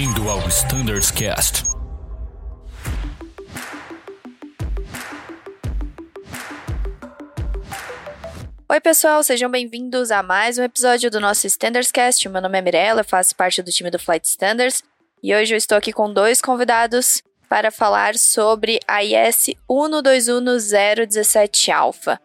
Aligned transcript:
Bem-vindo 0.00 0.30
ao 0.30 0.38
Standards 0.48 1.10
Cast. 1.10 1.64
Oi, 8.66 8.80
pessoal, 8.80 9.22
sejam 9.22 9.50
bem-vindos 9.50 10.10
a 10.10 10.22
mais 10.22 10.56
um 10.56 10.62
episódio 10.62 11.10
do 11.10 11.20
nosso 11.20 11.46
Standards 11.46 11.92
Cast. 11.92 12.26
Meu 12.30 12.40
nome 12.40 12.56
é 12.56 12.62
Mirella, 12.62 13.04
faço 13.04 13.36
parte 13.36 13.60
do 13.60 13.70
time 13.70 13.90
do 13.90 13.98
Flight 13.98 14.26
Standards 14.26 14.82
e 15.22 15.34
hoje 15.34 15.52
eu 15.52 15.58
estou 15.58 15.76
aqui 15.76 15.92
com 15.92 16.10
dois 16.10 16.40
convidados 16.40 17.22
para 17.46 17.70
falar 17.70 18.16
sobre 18.16 18.80
a 18.88 19.04
IS 19.04 19.50
121017 19.68 21.70
Alpha. 21.70 22.18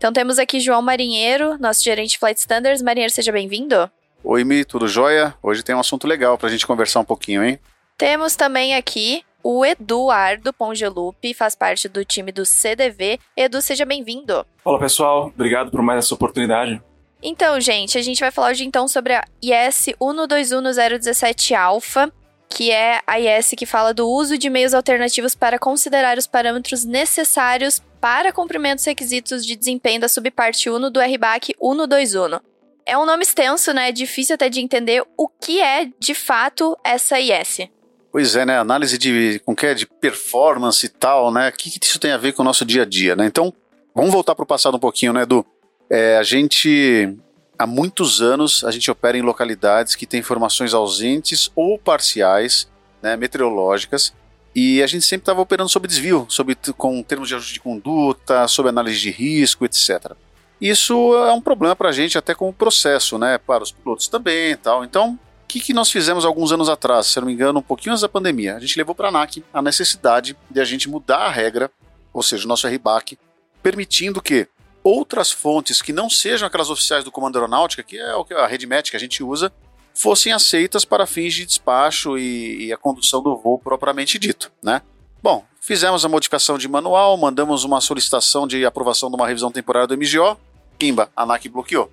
Então 0.00 0.14
temos 0.14 0.38
aqui 0.38 0.60
João 0.60 0.80
Marinheiro, 0.80 1.58
nosso 1.58 1.84
gerente 1.84 2.12
de 2.12 2.18
Flight 2.18 2.40
Standards. 2.40 2.80
Marinheiro, 2.80 3.12
seja 3.12 3.30
bem-vindo. 3.30 3.76
Oi, 4.24 4.44
Mi, 4.44 4.64
tudo 4.64 4.88
jóia? 4.88 5.34
Hoje 5.42 5.62
tem 5.62 5.74
um 5.74 5.80
assunto 5.80 6.06
legal 6.06 6.38
pra 6.38 6.48
gente 6.48 6.66
conversar 6.66 7.00
um 7.00 7.04
pouquinho, 7.04 7.44
hein? 7.44 7.60
Temos 7.98 8.34
também 8.34 8.74
aqui 8.74 9.22
o 9.42 9.62
Eduardo 9.62 10.54
Pongelupi, 10.54 11.34
faz 11.34 11.54
parte 11.54 11.86
do 11.86 12.02
time 12.02 12.32
do 12.32 12.46
CDV. 12.46 13.20
Edu, 13.36 13.60
seja 13.60 13.84
bem-vindo. 13.84 14.46
Olá, 14.64 14.78
pessoal. 14.78 15.26
Obrigado 15.34 15.70
por 15.70 15.82
mais 15.82 16.06
essa 16.06 16.14
oportunidade. 16.14 16.80
Então, 17.22 17.60
gente, 17.60 17.98
a 17.98 18.02
gente 18.02 18.20
vai 18.20 18.30
falar 18.30 18.52
hoje 18.52 18.64
então 18.64 18.88
sobre 18.88 19.12
a 19.12 19.22
IS 19.42 19.90
121017 20.00 21.54
Alpha, 21.54 22.10
que 22.50 22.72
é 22.72 23.00
a 23.06 23.18
IS 23.20 23.54
que 23.56 23.64
fala 23.64 23.94
do 23.94 24.08
uso 24.08 24.36
de 24.36 24.50
meios 24.50 24.74
alternativos 24.74 25.34
para 25.36 25.58
considerar 25.58 26.18
os 26.18 26.26
parâmetros 26.26 26.84
necessários 26.84 27.80
para 28.00 28.32
cumprimento 28.32 28.78
dos 28.78 28.86
requisitos 28.86 29.46
de 29.46 29.54
desempenho 29.54 30.00
da 30.00 30.08
subparte 30.08 30.68
1 30.68 30.90
do 30.90 31.00
RBAC 31.00 31.54
121. 31.60 32.40
É 32.84 32.98
um 32.98 33.06
nome 33.06 33.22
extenso, 33.22 33.72
né? 33.72 33.90
É 33.90 33.92
difícil 33.92 34.34
até 34.34 34.48
de 34.48 34.60
entender 34.60 35.04
o 35.16 35.28
que 35.28 35.60
é 35.60 35.88
de 35.98 36.12
fato 36.12 36.76
essa 36.82 37.20
IS. 37.20 37.68
Pois 38.10 38.34
é, 38.34 38.44
né? 38.44 38.58
Análise 38.58 38.98
de, 38.98 39.40
com 39.44 39.54
que 39.54 39.66
é, 39.66 39.74
de 39.74 39.86
performance 39.86 40.84
e 40.84 40.88
tal, 40.88 41.32
né? 41.32 41.50
O 41.50 41.52
que, 41.52 41.70
que, 41.70 41.86
isso 41.86 42.00
tem 42.00 42.10
a 42.10 42.16
ver 42.16 42.32
com 42.32 42.42
o 42.42 42.44
nosso 42.44 42.64
dia 42.64 42.82
a 42.82 42.84
dia, 42.84 43.14
né? 43.14 43.26
Então, 43.26 43.54
vamos 43.94 44.10
voltar 44.10 44.34
para 44.34 44.42
o 44.42 44.46
passado 44.46 44.76
um 44.76 44.80
pouquinho, 44.80 45.12
né, 45.12 45.22
Edu? 45.22 45.46
É, 45.88 46.16
a 46.16 46.22
gente, 46.24 47.16
há 47.60 47.66
muitos 47.66 48.22
anos, 48.22 48.64
a 48.64 48.70
gente 48.70 48.90
opera 48.90 49.18
em 49.18 49.20
localidades 49.20 49.94
que 49.94 50.06
têm 50.06 50.20
informações 50.20 50.72
ausentes 50.72 51.50
ou 51.54 51.78
parciais, 51.78 52.66
né, 53.02 53.18
meteorológicas, 53.18 54.14
e 54.54 54.82
a 54.82 54.86
gente 54.86 55.04
sempre 55.04 55.24
estava 55.24 55.42
operando 55.42 55.68
sob 55.68 55.86
desvio, 55.86 56.24
sobre, 56.30 56.56
com 56.78 57.02
termos 57.02 57.28
de 57.28 57.34
ajuste 57.34 57.52
de 57.52 57.60
conduta, 57.60 58.48
sob 58.48 58.70
análise 58.70 58.98
de 58.98 59.10
risco, 59.10 59.66
etc. 59.66 60.12
Isso 60.58 61.14
é 61.16 61.32
um 61.34 61.40
problema 61.40 61.76
para 61.76 61.90
a 61.90 61.92
gente 61.92 62.16
até 62.16 62.34
como 62.34 62.50
processo, 62.50 63.18
né? 63.18 63.36
Para 63.36 63.62
os 63.62 63.72
pilotos 63.72 64.08
também 64.08 64.52
e 64.52 64.56
tal. 64.56 64.82
Então, 64.82 65.18
o 65.44 65.46
que, 65.46 65.60
que 65.60 65.74
nós 65.74 65.90
fizemos 65.90 66.24
alguns 66.24 66.52
anos 66.52 66.68
atrás, 66.68 67.08
se 67.08 67.20
não 67.20 67.26
me 67.26 67.34
engano, 67.34 67.58
um 67.58 67.62
pouquinho 67.62 67.92
antes 67.92 68.02
da 68.02 68.08
pandemia? 68.08 68.56
A 68.56 68.60
gente 68.60 68.76
levou 68.78 68.94
para 68.94 69.08
a 69.08 69.10
ANAC 69.10 69.44
a 69.52 69.60
necessidade 69.60 70.34
de 70.50 70.60
a 70.60 70.64
gente 70.64 70.88
mudar 70.88 71.26
a 71.26 71.30
regra, 71.30 71.70
ou 72.10 72.22
seja, 72.22 72.46
o 72.46 72.48
nosso 72.48 72.66
RBAC, 72.66 73.18
permitindo 73.62 74.22
que 74.22 74.48
outras 74.82 75.30
fontes 75.30 75.82
que 75.82 75.92
não 75.92 76.08
sejam 76.08 76.46
aquelas 76.46 76.70
oficiais 76.70 77.04
do 77.04 77.10
Comando 77.10 77.36
Aeronáutica, 77.36 77.82
que 77.82 77.98
é 77.98 78.34
a 78.36 78.46
rede 78.46 78.66
MET 78.66 78.90
que 78.90 78.96
a 78.96 79.00
gente 79.00 79.22
usa, 79.22 79.52
fossem 79.94 80.32
aceitas 80.32 80.84
para 80.84 81.06
fins 81.06 81.34
de 81.34 81.44
despacho 81.44 82.16
e, 82.16 82.66
e 82.66 82.72
a 82.72 82.76
condução 82.76 83.22
do 83.22 83.36
voo 83.36 83.58
propriamente 83.58 84.18
dito, 84.18 84.50
né? 84.62 84.82
Bom, 85.22 85.44
fizemos 85.60 86.04
a 86.04 86.08
modificação 86.08 86.56
de 86.56 86.66
manual, 86.66 87.16
mandamos 87.16 87.64
uma 87.64 87.80
solicitação 87.80 88.46
de 88.46 88.64
aprovação 88.64 89.10
de 89.10 89.16
uma 89.16 89.26
revisão 89.26 89.50
temporária 89.52 89.86
do 89.86 89.96
MGO, 89.96 90.38
Pimba, 90.78 91.10
a 91.14 91.24
ANAC 91.24 91.48
bloqueou. 91.48 91.90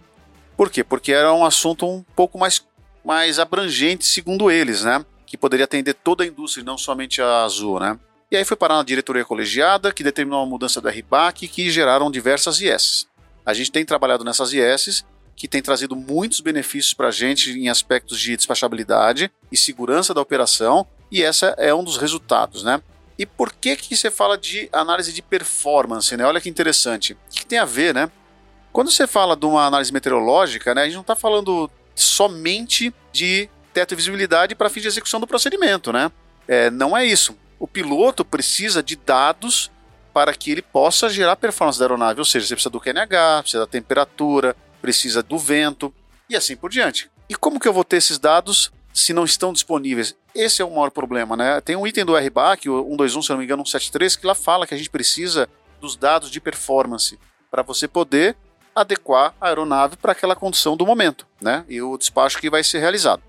Por 0.56 0.70
quê? 0.70 0.84
Porque 0.84 1.12
era 1.12 1.34
um 1.34 1.46
assunto 1.46 1.86
um 1.86 2.04
pouco 2.16 2.38
mais, 2.38 2.66
mais 3.04 3.38
abrangente, 3.38 4.06
segundo 4.06 4.50
eles, 4.50 4.84
né? 4.84 5.06
Que 5.26 5.38
poderia 5.38 5.66
atender 5.66 5.94
toda 5.94 6.24
a 6.24 6.28
indústria, 6.28 6.64
não 6.64 6.78
somente 6.78 7.22
a 7.22 7.44
Azul, 7.44 7.80
né? 7.80 8.00
E 8.30 8.36
aí 8.36 8.44
foi 8.44 8.58
parar 8.58 8.76
na 8.76 8.84
diretoria 8.84 9.24
colegiada, 9.24 9.94
que 9.94 10.04
determinou 10.04 10.44
a 10.44 10.46
mudança 10.46 10.82
da 10.82 10.92
RBAC, 10.92 11.48
que 11.48 11.72
geraram 11.72 12.12
diversas 12.12 12.60
IS. 12.60 13.08
A 13.46 13.54
gente 13.54 13.72
tem 13.72 13.86
trabalhado 13.86 14.26
nessas 14.26 14.52
IS 14.52 15.06
que 15.34 15.48
tem 15.48 15.62
trazido 15.62 15.96
muitos 15.96 16.42
benefícios 16.42 16.94
para 16.94 17.10
a 17.10 17.12
gente 17.12 17.52
em 17.52 17.70
aspectos 17.70 18.20
de 18.20 18.36
despachabilidade 18.36 19.32
e 19.52 19.56
segurança 19.56 20.12
da 20.14 20.20
operação, 20.20 20.86
e 21.12 21.24
essa 21.24 21.56
é 21.60 21.74
um 21.74 21.84
dos 21.84 21.98
resultados, 21.98 22.64
né? 22.64 22.82
E 23.20 23.26
por 23.26 23.54
que 23.54 23.76
que 23.76 23.96
você 23.96 24.10
fala 24.10 24.36
de 24.36 24.68
análise 24.74 25.14
de 25.14 25.22
performance, 25.22 26.18
né? 26.18 26.26
Olha 26.26 26.42
que 26.42 26.50
interessante. 26.50 27.14
O 27.14 27.18
que, 27.30 27.40
que 27.42 27.46
tem 27.46 27.60
a 27.60 27.66
ver, 27.66 27.94
né? 27.94 28.12
Quando 28.74 28.92
você 28.92 29.08
fala 29.08 29.38
de 29.38 29.46
uma 29.46 29.66
análise 29.66 29.94
meteorológica, 29.94 30.74
né, 30.74 30.82
a 30.82 30.86
gente 30.86 30.96
não 30.96 31.02
está 31.02 31.16
falando 31.16 31.70
somente 31.96 32.94
de 33.14 33.48
teto 33.74 33.94
e 33.94 33.96
visibilidade 33.96 34.56
para 34.56 34.70
fim 34.70 34.82
de 34.82 34.88
execução 34.88 35.20
do 35.20 35.28
procedimento, 35.28 35.94
né? 35.94 36.12
É, 36.48 36.70
não 36.72 36.98
é 36.98 37.06
isso. 37.06 37.38
O 37.60 37.68
piloto 37.68 38.24
precisa 38.24 38.84
de 38.84 38.96
dados 38.96 39.72
para 40.14 40.34
que 40.34 40.52
ele 40.52 40.62
possa 40.62 41.10
gerar 41.10 41.36
performance 41.36 41.78
da 41.78 41.86
aeronave, 41.86 42.20
ou 42.20 42.26
seja, 42.26 42.48
você 42.48 42.56
precisa 42.56 42.70
do 42.70 42.80
QNH, 42.80 43.42
precisa 43.42 43.60
da 43.60 43.68
temperatura, 43.68 44.56
precisa 44.82 45.22
do 45.22 45.38
vento 45.38 45.94
e 46.30 46.36
assim 46.36 46.56
por 46.56 46.70
diante. 46.70 47.10
E 47.30 47.36
como 47.36 47.60
que 47.60 47.68
eu 47.68 47.74
vou 47.74 47.84
ter 47.84 47.98
esses 47.98 48.18
dados 48.18 48.72
se 48.94 49.14
não 49.14 49.26
estão 49.26 49.54
disponíveis? 49.54 50.16
Esse 50.34 50.62
é 50.62 50.66
o 50.66 50.72
maior 50.72 50.92
problema, 50.92 51.36
né? 51.36 51.62
Tem 51.62 51.76
um 51.76 51.86
item 51.86 52.06
do 52.06 52.16
RBAC, 52.16 52.70
o 52.70 52.84
121, 52.84 53.22
se 53.22 53.30
não 53.30 53.38
me 53.38 53.44
engano, 53.44 53.66
173, 53.66 54.16
que 54.16 54.28
lá 54.28 54.34
fala 54.34 54.66
que 54.66 54.74
a 54.74 54.78
gente 54.78 54.90
precisa 54.90 55.50
dos 55.80 55.96
dados 55.96 56.32
de 56.32 56.40
performance 56.40 57.20
para 57.52 57.62
você 57.62 57.88
poder 57.88 58.36
adequar 58.76 59.34
a 59.42 59.48
aeronave 59.48 59.98
para 59.98 60.12
aquela 60.12 60.36
condição 60.36 60.78
do 60.78 60.86
momento, 60.86 61.26
né? 61.42 61.66
E 61.68 61.82
o 61.82 61.98
despacho 61.98 62.40
que 62.40 62.50
vai 62.50 62.64
ser 62.64 62.80
realizado. 62.80 63.24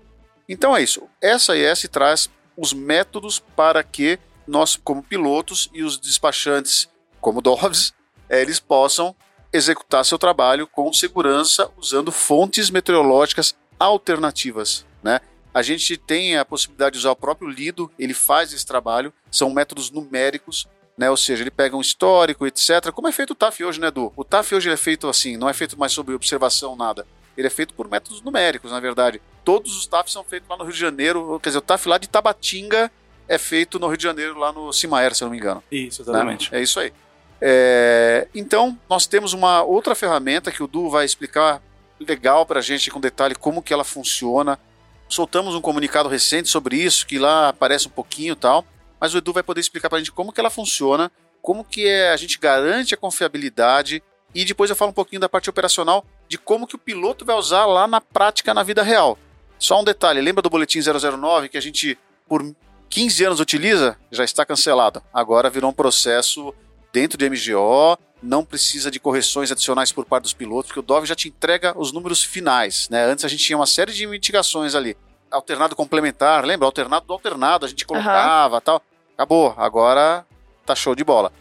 Então 0.47 0.75
é 0.75 0.81
isso. 0.81 1.03
Essa 1.21 1.57
IS 1.57 1.87
traz 1.91 2.29
os 2.59 2.73
métodos 2.73 3.39
para 3.55 3.81
que 3.83 4.19
nós, 4.45 4.75
como 4.75 5.01
pilotos 5.01 5.69
e 5.73 5.83
os 5.83 5.97
despachantes, 5.97 6.89
como 7.21 7.41
DOVs, 7.41 7.93
eles 8.29 8.59
possam 8.59 9.15
executar 9.51 10.03
seu 10.05 10.17
trabalho 10.17 10.67
com 10.67 10.91
segurança 10.93 11.71
usando 11.77 12.11
fontes 12.11 12.69
meteorológicas 12.69 13.55
alternativas, 13.79 14.85
né? 15.01 15.21
A 15.51 15.63
gente 15.63 15.97
tem 15.97 16.37
a 16.37 16.45
possibilidade 16.45 16.93
de 16.93 16.99
usar 16.99 17.11
o 17.11 17.15
próprio 17.15 17.49
Lido, 17.49 17.91
ele 17.97 18.13
faz 18.13 18.53
esse 18.53 18.65
trabalho, 18.65 19.11
são 19.31 19.49
métodos 19.49 19.89
numéricos, 19.89 20.67
né? 20.95 21.09
Ou 21.09 21.17
seja, 21.17 21.41
ele 21.41 21.49
pega 21.49 21.75
um 21.75 21.81
histórico, 21.81 22.45
etc. 22.45 22.91
Como 22.93 23.07
é 23.07 23.11
feito 23.11 23.31
o 23.31 23.35
TAF 23.35 23.63
hoje, 23.63 23.79
né, 23.79 23.87
Edu? 23.87 24.13
O 24.15 24.23
TAF 24.23 24.53
hoje 24.53 24.69
é 24.69 24.77
feito 24.77 25.07
assim, 25.07 25.37
não 25.37 25.49
é 25.49 25.53
feito 25.53 25.79
mais 25.79 25.91
sobre 25.91 26.13
observação, 26.13 26.75
nada. 26.75 27.07
Ele 27.39 27.47
é 27.47 27.49
feito 27.49 27.73
por 27.73 27.89
métodos 27.89 28.21
numéricos, 28.21 28.69
na 28.69 28.81
verdade. 28.81 29.21
Todos 29.45 29.77
os 29.77 29.87
TAFs 29.87 30.11
são 30.11 30.25
feitos 30.25 30.49
lá 30.49 30.57
no 30.57 30.65
Rio 30.65 30.73
de 30.73 30.79
Janeiro, 30.79 31.39
quer 31.41 31.51
dizer, 31.51 31.59
o 31.59 31.61
TAF 31.61 31.87
lá 31.87 31.97
de 31.97 32.09
Tabatinga 32.09 32.91
é 33.29 33.37
feito 33.37 33.79
no 33.79 33.87
Rio 33.87 33.95
de 33.95 34.03
Janeiro, 34.03 34.37
lá 34.37 34.51
no 34.51 34.73
Cimaer, 34.73 35.15
se 35.15 35.23
eu 35.23 35.27
não 35.27 35.31
me 35.31 35.37
engano. 35.37 35.63
Isso, 35.71 36.01
exatamente. 36.01 36.51
Né? 36.51 36.59
É 36.59 36.61
isso 36.61 36.81
aí. 36.81 36.91
É, 37.39 38.27
então, 38.35 38.77
nós 38.89 39.07
temos 39.07 39.31
uma 39.31 39.63
outra 39.63 39.95
ferramenta 39.95 40.51
que 40.51 40.61
o 40.61 40.67
Du 40.67 40.89
vai 40.89 41.05
explicar 41.05 41.61
legal 41.97 42.45
para 42.45 42.59
a 42.59 42.61
gente 42.61 42.91
com 42.91 42.99
detalhe 42.99 43.33
como 43.33 43.63
que 43.63 43.73
ela 43.73 43.85
funciona. 43.85 44.59
Soltamos 45.07 45.55
um 45.55 45.61
comunicado 45.61 46.09
recente 46.09 46.49
sobre 46.49 46.75
isso, 46.75 47.07
que 47.07 47.17
lá 47.17 47.47
aparece 47.47 47.87
um 47.87 47.91
pouquinho 47.91 48.33
e 48.33 48.35
tal, 48.35 48.65
mas 48.99 49.13
o 49.13 49.17
Edu 49.19 49.31
vai 49.31 49.43
poder 49.43 49.61
explicar 49.61 49.87
para 49.87 49.97
a 49.97 50.01
gente 50.01 50.11
como 50.11 50.33
que 50.33 50.41
ela 50.41 50.49
funciona, 50.49 51.09
como 51.41 51.63
que 51.63 51.87
é, 51.87 52.09
a 52.09 52.17
gente 52.17 52.37
garante 52.37 52.93
a 52.93 52.97
confiabilidade 52.97 54.03
e 54.33 54.45
depois 54.45 54.69
eu 54.69 54.75
falo 54.75 54.91
um 54.91 54.93
pouquinho 54.93 55.19
da 55.19 55.29
parte 55.29 55.49
operacional 55.49 56.05
de 56.27 56.37
como 56.37 56.67
que 56.67 56.75
o 56.75 56.79
piloto 56.79 57.25
vai 57.25 57.35
usar 57.35 57.65
lá 57.65 57.87
na 57.87 57.99
prática, 57.99 58.53
na 58.53 58.63
vida 58.63 58.83
real. 58.83 59.17
Só 59.57 59.79
um 59.81 59.83
detalhe, 59.83 60.21
lembra 60.21 60.41
do 60.41 60.49
boletim 60.49 60.79
009 60.79 61.49
que 61.49 61.57
a 61.57 61.61
gente 61.61 61.97
por 62.27 62.43
15 62.89 63.25
anos 63.25 63.39
utiliza? 63.39 63.97
Já 64.11 64.23
está 64.23 64.45
cancelado. 64.45 65.01
Agora 65.13 65.49
virou 65.49 65.69
um 65.69 65.73
processo 65.73 66.53
dentro 66.93 67.17
de 67.17 67.29
MGO, 67.29 67.97
não 68.21 68.43
precisa 68.43 68.91
de 68.91 68.99
correções 68.99 69.51
adicionais 69.51 69.91
por 69.91 70.05
parte 70.05 70.23
dos 70.23 70.33
pilotos, 70.33 70.67
porque 70.67 70.79
o 70.79 70.83
Dove 70.83 71.07
já 71.07 71.15
te 71.15 71.27
entrega 71.27 71.77
os 71.77 71.91
números 71.91 72.23
finais. 72.23 72.87
Né? 72.89 73.03
Antes 73.05 73.25
a 73.25 73.27
gente 73.27 73.43
tinha 73.43 73.57
uma 73.57 73.67
série 73.67 73.93
de 73.93 74.05
mitigações 74.07 74.75
ali. 74.75 74.97
Alternado 75.31 75.75
complementar, 75.75 76.43
lembra? 76.43 76.65
Alternado 76.65 77.05
do 77.05 77.13
alternado, 77.13 77.65
a 77.65 77.69
gente 77.69 77.85
colocava 77.85 78.55
uhum. 78.55 78.61
tal. 78.61 78.81
Acabou, 79.13 79.53
agora 79.57 80.25
tá 80.65 80.75
show 80.75 80.95
de 80.95 81.03
bola. 81.03 81.31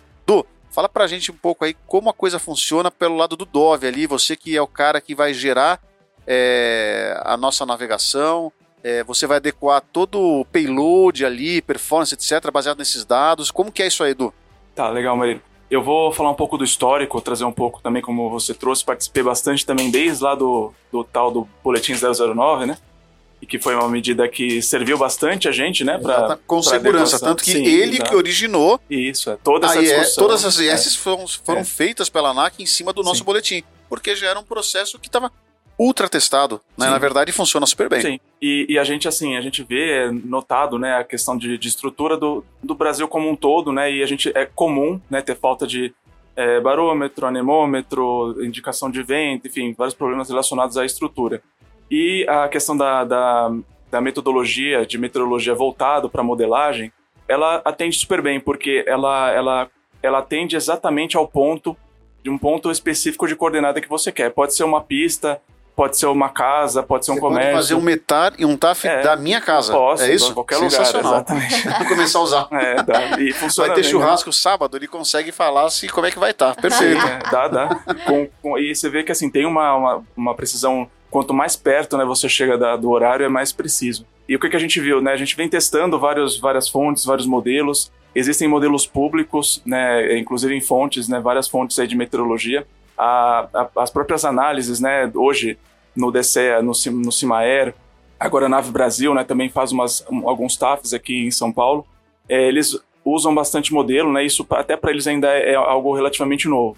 Fala 0.70 0.88
pra 0.88 1.06
gente 1.06 1.30
um 1.30 1.36
pouco 1.36 1.64
aí 1.64 1.74
como 1.86 2.10
a 2.10 2.14
coisa 2.14 2.38
funciona 2.38 2.90
pelo 2.90 3.16
lado 3.16 3.36
do 3.36 3.44
Dove 3.44 3.86
ali, 3.86 4.06
você 4.06 4.36
que 4.36 4.56
é 4.56 4.62
o 4.62 4.66
cara 4.66 5.00
que 5.00 5.14
vai 5.14 5.32
gerar 5.32 5.80
é, 6.26 7.18
a 7.24 7.36
nossa 7.36 7.64
navegação, 7.64 8.52
é, 8.82 9.02
você 9.02 9.26
vai 9.26 9.38
adequar 9.38 9.82
todo 9.92 10.20
o 10.20 10.44
payload 10.44 11.24
ali, 11.24 11.62
performance, 11.62 12.14
etc., 12.14 12.50
baseado 12.52 12.78
nesses 12.78 13.04
dados. 13.04 13.50
Como 13.50 13.72
que 13.72 13.82
é 13.82 13.86
isso 13.86 14.04
aí, 14.04 14.12
Edu? 14.12 14.32
Tá, 14.74 14.88
legal, 14.90 15.16
Marília. 15.16 15.42
Eu 15.70 15.82
vou 15.82 16.12
falar 16.12 16.30
um 16.30 16.34
pouco 16.34 16.56
do 16.56 16.64
histórico, 16.64 17.20
trazer 17.20 17.44
um 17.44 17.52
pouco 17.52 17.82
também 17.82 18.00
como 18.00 18.30
você 18.30 18.54
trouxe, 18.54 18.84
participei 18.84 19.22
bastante 19.22 19.66
também 19.66 19.90
desde 19.90 20.24
lá 20.24 20.34
do, 20.34 20.72
do 20.90 21.04
tal 21.04 21.30
do 21.30 21.48
Boletim 21.62 21.92
009, 21.94 22.64
né? 22.64 22.78
E 23.40 23.46
que 23.46 23.58
foi 23.58 23.74
uma 23.74 23.88
medida 23.88 24.26
que 24.28 24.60
serviu 24.60 24.98
bastante 24.98 25.48
a 25.48 25.52
gente, 25.52 25.84
né? 25.84 25.96
Pra, 25.98 26.38
com 26.46 26.60
pra 26.60 26.70
segurança, 26.70 27.20
tanto 27.20 27.44
que 27.44 27.52
Sim, 27.52 27.64
ele 27.64 27.96
exato. 27.96 28.10
que 28.10 28.16
originou. 28.16 28.80
Isso, 28.90 29.30
é. 29.30 29.36
Toda 29.36 29.66
essa 29.66 29.80
discussão, 29.80 30.24
é, 30.24 30.26
todas 30.26 30.44
as 30.44 30.58
IS 30.58 30.86
é. 30.86 30.98
foram, 30.98 31.26
foram 31.26 31.60
é. 31.60 31.64
feitas 31.64 32.08
pela 32.08 32.30
ANAC 32.30 32.60
em 32.60 32.66
cima 32.66 32.92
do 32.92 33.02
nosso 33.02 33.18
Sim. 33.18 33.24
boletim. 33.24 33.62
porque 33.88 34.16
já 34.16 34.28
era 34.28 34.38
um 34.38 34.44
processo 34.44 34.98
que 34.98 35.08
estava 35.08 35.30
ultra 35.78 36.08
testado, 36.08 36.60
né? 36.76 36.90
Na 36.90 36.98
verdade, 36.98 37.30
funciona 37.30 37.64
super 37.64 37.88
bem. 37.88 38.00
Sim, 38.00 38.20
e, 38.42 38.66
e, 38.68 38.78
a 38.78 38.84
gente, 38.84 39.06
assim, 39.06 39.36
a 39.36 39.40
gente 39.40 39.62
vê, 39.62 40.10
notado, 40.10 40.76
né, 40.78 40.96
a 40.96 41.04
questão 41.04 41.38
de, 41.38 41.56
de, 41.56 41.68
estrutura 41.68 42.16
do, 42.16 42.44
do 42.62 42.74
Brasil 42.74 43.06
como 43.06 43.30
um 43.30 43.36
todo, 43.36 43.72
né, 43.72 43.92
e 43.92 44.02
a 44.02 44.06
gente, 44.06 44.32
é 44.34 44.44
comum, 44.44 45.00
né, 45.08 45.22
ter 45.22 45.36
falta 45.36 45.66
de 45.66 45.94
é, 46.34 46.60
barômetro, 46.60 47.26
anemômetro, 47.26 48.36
indicação 48.44 48.90
de 48.90 49.02
vento, 49.02 49.46
enfim, 49.46 49.72
vários 49.76 49.94
problemas 49.94 50.28
relacionados 50.28 50.76
à 50.76 50.84
estrutura. 50.84 51.40
E 51.90 52.26
a 52.28 52.48
questão 52.48 52.76
da, 52.76 53.04
da, 53.04 53.50
da 53.90 54.00
metodologia, 54.00 54.84
de 54.84 54.98
meteorologia 54.98 55.54
voltado 55.54 56.08
para 56.10 56.22
modelagem, 56.22 56.92
ela 57.28 57.60
atende 57.64 57.96
super 57.98 58.20
bem, 58.22 58.38
porque 58.40 58.84
ela, 58.86 59.30
ela, 59.30 59.68
ela 60.02 60.18
atende 60.18 60.56
exatamente 60.56 61.16
ao 61.16 61.26
ponto, 61.26 61.76
de 62.22 62.30
um 62.30 62.38
ponto 62.38 62.70
específico 62.70 63.26
de 63.26 63.34
coordenada 63.36 63.80
que 63.80 63.88
você 63.88 64.10
quer. 64.12 64.30
Pode 64.30 64.54
ser 64.54 64.64
uma 64.64 64.80
pista, 64.82 65.40
pode 65.76 65.96
ser 65.96 66.06
uma 66.06 66.28
casa, 66.28 66.82
pode 66.82 67.04
ser 67.06 67.12
um 67.12 67.14
Você 67.14 67.20
comércio. 67.20 67.50
Pode 67.52 67.62
fazer 67.62 67.74
um 67.74 67.80
metar 67.80 68.32
e 68.38 68.44
um 68.44 68.56
TAF 68.56 68.86
É. 68.86 69.02
da 69.02 69.14
minha 69.16 69.40
casa. 69.40 69.72
Posso, 69.72 70.02
é 70.02 70.12
isso? 70.12 70.30
em 70.32 70.34
qualquer 70.34 70.56
lugar, 70.56 70.80
exatamente. 70.82 71.68
Vou 71.68 71.86
começar 71.86 72.18
a 72.18 72.22
usar. 72.22 72.48
É, 72.52 72.82
dá. 72.82 73.20
E 73.20 73.32
funciona 73.32 73.68
Vai 73.68 73.76
ter 73.76 73.82
bem, 73.82 73.90
churrasco 73.90 74.32
sábado, 74.32 74.76
ele 74.76 74.88
consegue 74.88 75.30
falar 75.30 75.70
se 75.70 75.88
como 75.88 76.06
é 76.06 76.10
que 76.10 76.18
vai 76.18 76.32
estar. 76.32 76.48
né? 76.48 76.54
Perfeito. 76.60 77.06
É, 77.06 77.18
dá, 77.30 77.48
dá. 77.48 77.68
Com- 78.06 78.28
com- 78.42 78.58
e 78.58 78.74
você 78.74 78.88
vê 78.90 79.02
que 79.04 79.12
assim, 79.12 79.30
tem 79.30 79.46
uma, 79.46 79.74
uma, 79.74 80.04
uma 80.16 80.34
precisão. 80.34 80.90
Quanto 81.10 81.32
mais 81.32 81.56
perto 81.56 81.96
né, 81.96 82.04
você 82.04 82.28
chega 82.28 82.56
da- 82.58 82.76
do 82.76 82.90
horário, 82.90 83.24
é 83.24 83.28
mais 83.28 83.52
preciso. 83.52 84.06
E 84.28 84.36
o 84.36 84.38
que, 84.38 84.48
que 84.50 84.56
a 84.56 84.60
gente 84.60 84.78
viu? 84.80 85.00
Né? 85.00 85.12
A 85.12 85.16
gente 85.16 85.34
vem 85.36 85.48
testando 85.48 85.98
vários, 85.98 86.38
várias 86.38 86.68
fontes, 86.68 87.04
vários 87.04 87.26
modelos. 87.26 87.90
Existem 88.14 88.46
modelos 88.48 88.86
públicos, 88.86 89.62
né, 89.64 90.18
inclusive 90.18 90.54
em 90.54 90.60
fontes, 90.60 91.08
né, 91.08 91.20
várias 91.20 91.48
fontes 91.48 91.78
aí 91.78 91.86
de 91.86 91.96
meteorologia. 91.96 92.66
A- 92.96 93.48
a- 93.54 93.82
as 93.82 93.90
próprias 93.90 94.24
análises, 94.24 94.80
né, 94.80 95.10
hoje, 95.14 95.56
no 95.96 96.10
DCEA, 96.10 96.60
no, 96.60 96.72
no 96.92 97.12
CIMAER, 97.12 97.74
agora 98.18 98.46
a 98.46 98.48
Nave 98.48 98.70
Brasil, 98.70 99.14
né, 99.14 99.24
também 99.24 99.48
faz 99.48 99.72
umas, 99.72 100.04
um- 100.10 100.28
alguns 100.28 100.56
TAFs 100.56 100.92
aqui 100.92 101.26
em 101.26 101.30
São 101.30 101.52
Paulo. 101.52 101.86
É, 102.28 102.48
eles 102.48 102.78
usam 103.04 103.34
bastante 103.34 103.72
modelo, 103.72 104.12
né, 104.12 104.24
isso 104.24 104.44
até 104.50 104.76
para 104.76 104.90
eles 104.90 105.06
ainda 105.06 105.28
é 105.28 105.54
algo 105.54 105.94
relativamente 105.94 106.48
novo. 106.48 106.76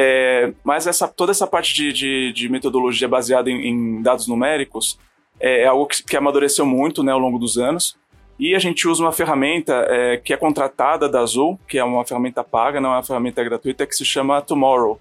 É, 0.00 0.52
mas 0.62 0.86
essa, 0.86 1.08
toda 1.08 1.32
essa 1.32 1.44
parte 1.44 1.74
de, 1.74 1.92
de, 1.92 2.32
de 2.32 2.48
metodologia 2.48 3.08
baseada 3.08 3.50
em, 3.50 3.66
em 3.66 4.00
dados 4.00 4.28
numéricos 4.28 4.96
é, 5.40 5.62
é 5.62 5.66
algo 5.66 5.86
que, 5.86 6.04
que 6.04 6.16
amadureceu 6.16 6.64
muito 6.64 7.02
né, 7.02 7.10
ao 7.10 7.18
longo 7.18 7.36
dos 7.36 7.58
anos. 7.58 7.96
E 8.38 8.54
a 8.54 8.60
gente 8.60 8.86
usa 8.86 9.02
uma 9.02 9.10
ferramenta 9.10 9.74
é, 9.88 10.16
que 10.16 10.32
é 10.32 10.36
contratada 10.36 11.08
da 11.08 11.18
Azul, 11.18 11.58
que 11.66 11.78
é 11.78 11.82
uma 11.82 12.04
ferramenta 12.04 12.44
paga, 12.44 12.80
não 12.80 12.92
é 12.92 12.92
uma 12.92 13.02
ferramenta 13.02 13.42
gratuita, 13.42 13.84
que 13.88 13.96
se 13.96 14.04
chama 14.04 14.40
Tomorrow. 14.40 15.00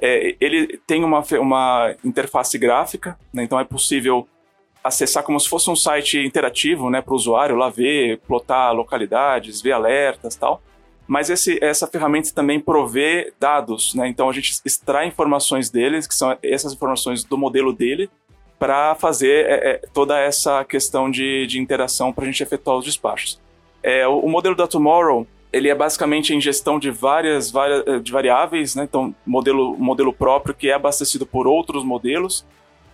É, 0.00 0.34
ele 0.40 0.80
tem 0.86 1.04
uma, 1.04 1.22
uma 1.38 1.94
interface 2.02 2.56
gráfica, 2.56 3.18
né, 3.30 3.42
então 3.44 3.60
é 3.60 3.64
possível 3.64 4.26
acessar 4.82 5.24
como 5.24 5.38
se 5.38 5.46
fosse 5.46 5.68
um 5.68 5.76
site 5.76 6.24
interativo 6.24 6.88
né, 6.88 7.02
para 7.02 7.12
o 7.12 7.16
usuário 7.16 7.54
lá 7.54 7.68
ver, 7.68 8.18
plotar 8.26 8.72
localidades, 8.72 9.60
ver 9.60 9.72
alertas 9.72 10.36
tal. 10.36 10.62
Mas 11.08 11.30
esse, 11.30 11.58
essa 11.64 11.86
ferramenta 11.86 12.30
também 12.34 12.60
provê 12.60 13.32
dados, 13.40 13.94
né? 13.94 14.06
Então 14.06 14.28
a 14.28 14.32
gente 14.32 14.60
extrai 14.62 15.06
informações 15.06 15.70
deles, 15.70 16.06
que 16.06 16.14
são 16.14 16.36
essas 16.42 16.74
informações 16.74 17.24
do 17.24 17.38
modelo 17.38 17.72
dele, 17.72 18.10
para 18.58 18.94
fazer 18.94 19.46
é, 19.46 19.70
é, 19.70 19.80
toda 19.94 20.18
essa 20.18 20.62
questão 20.64 21.10
de, 21.10 21.46
de 21.46 21.58
interação 21.58 22.12
para 22.12 22.24
a 22.24 22.26
gente 22.26 22.42
efetuar 22.42 22.76
os 22.76 22.84
despachos. 22.84 23.40
É, 23.82 24.06
o, 24.06 24.18
o 24.18 24.28
modelo 24.28 24.54
da 24.54 24.66
Tomorrow 24.66 25.26
ele 25.52 25.68
é 25.68 25.74
basicamente 25.74 26.32
a 26.32 26.36
ingestão 26.36 26.78
de 26.78 26.90
várias, 26.90 27.50
várias 27.50 27.86
eh, 27.86 27.98
de 28.00 28.12
variáveis, 28.12 28.74
né? 28.74 28.84
Então 28.84 29.14
modelo 29.24 29.76
modelo 29.78 30.12
próprio 30.12 30.54
que 30.54 30.68
é 30.68 30.74
abastecido 30.74 31.24
por 31.24 31.46
outros 31.46 31.82
modelos 31.84 32.44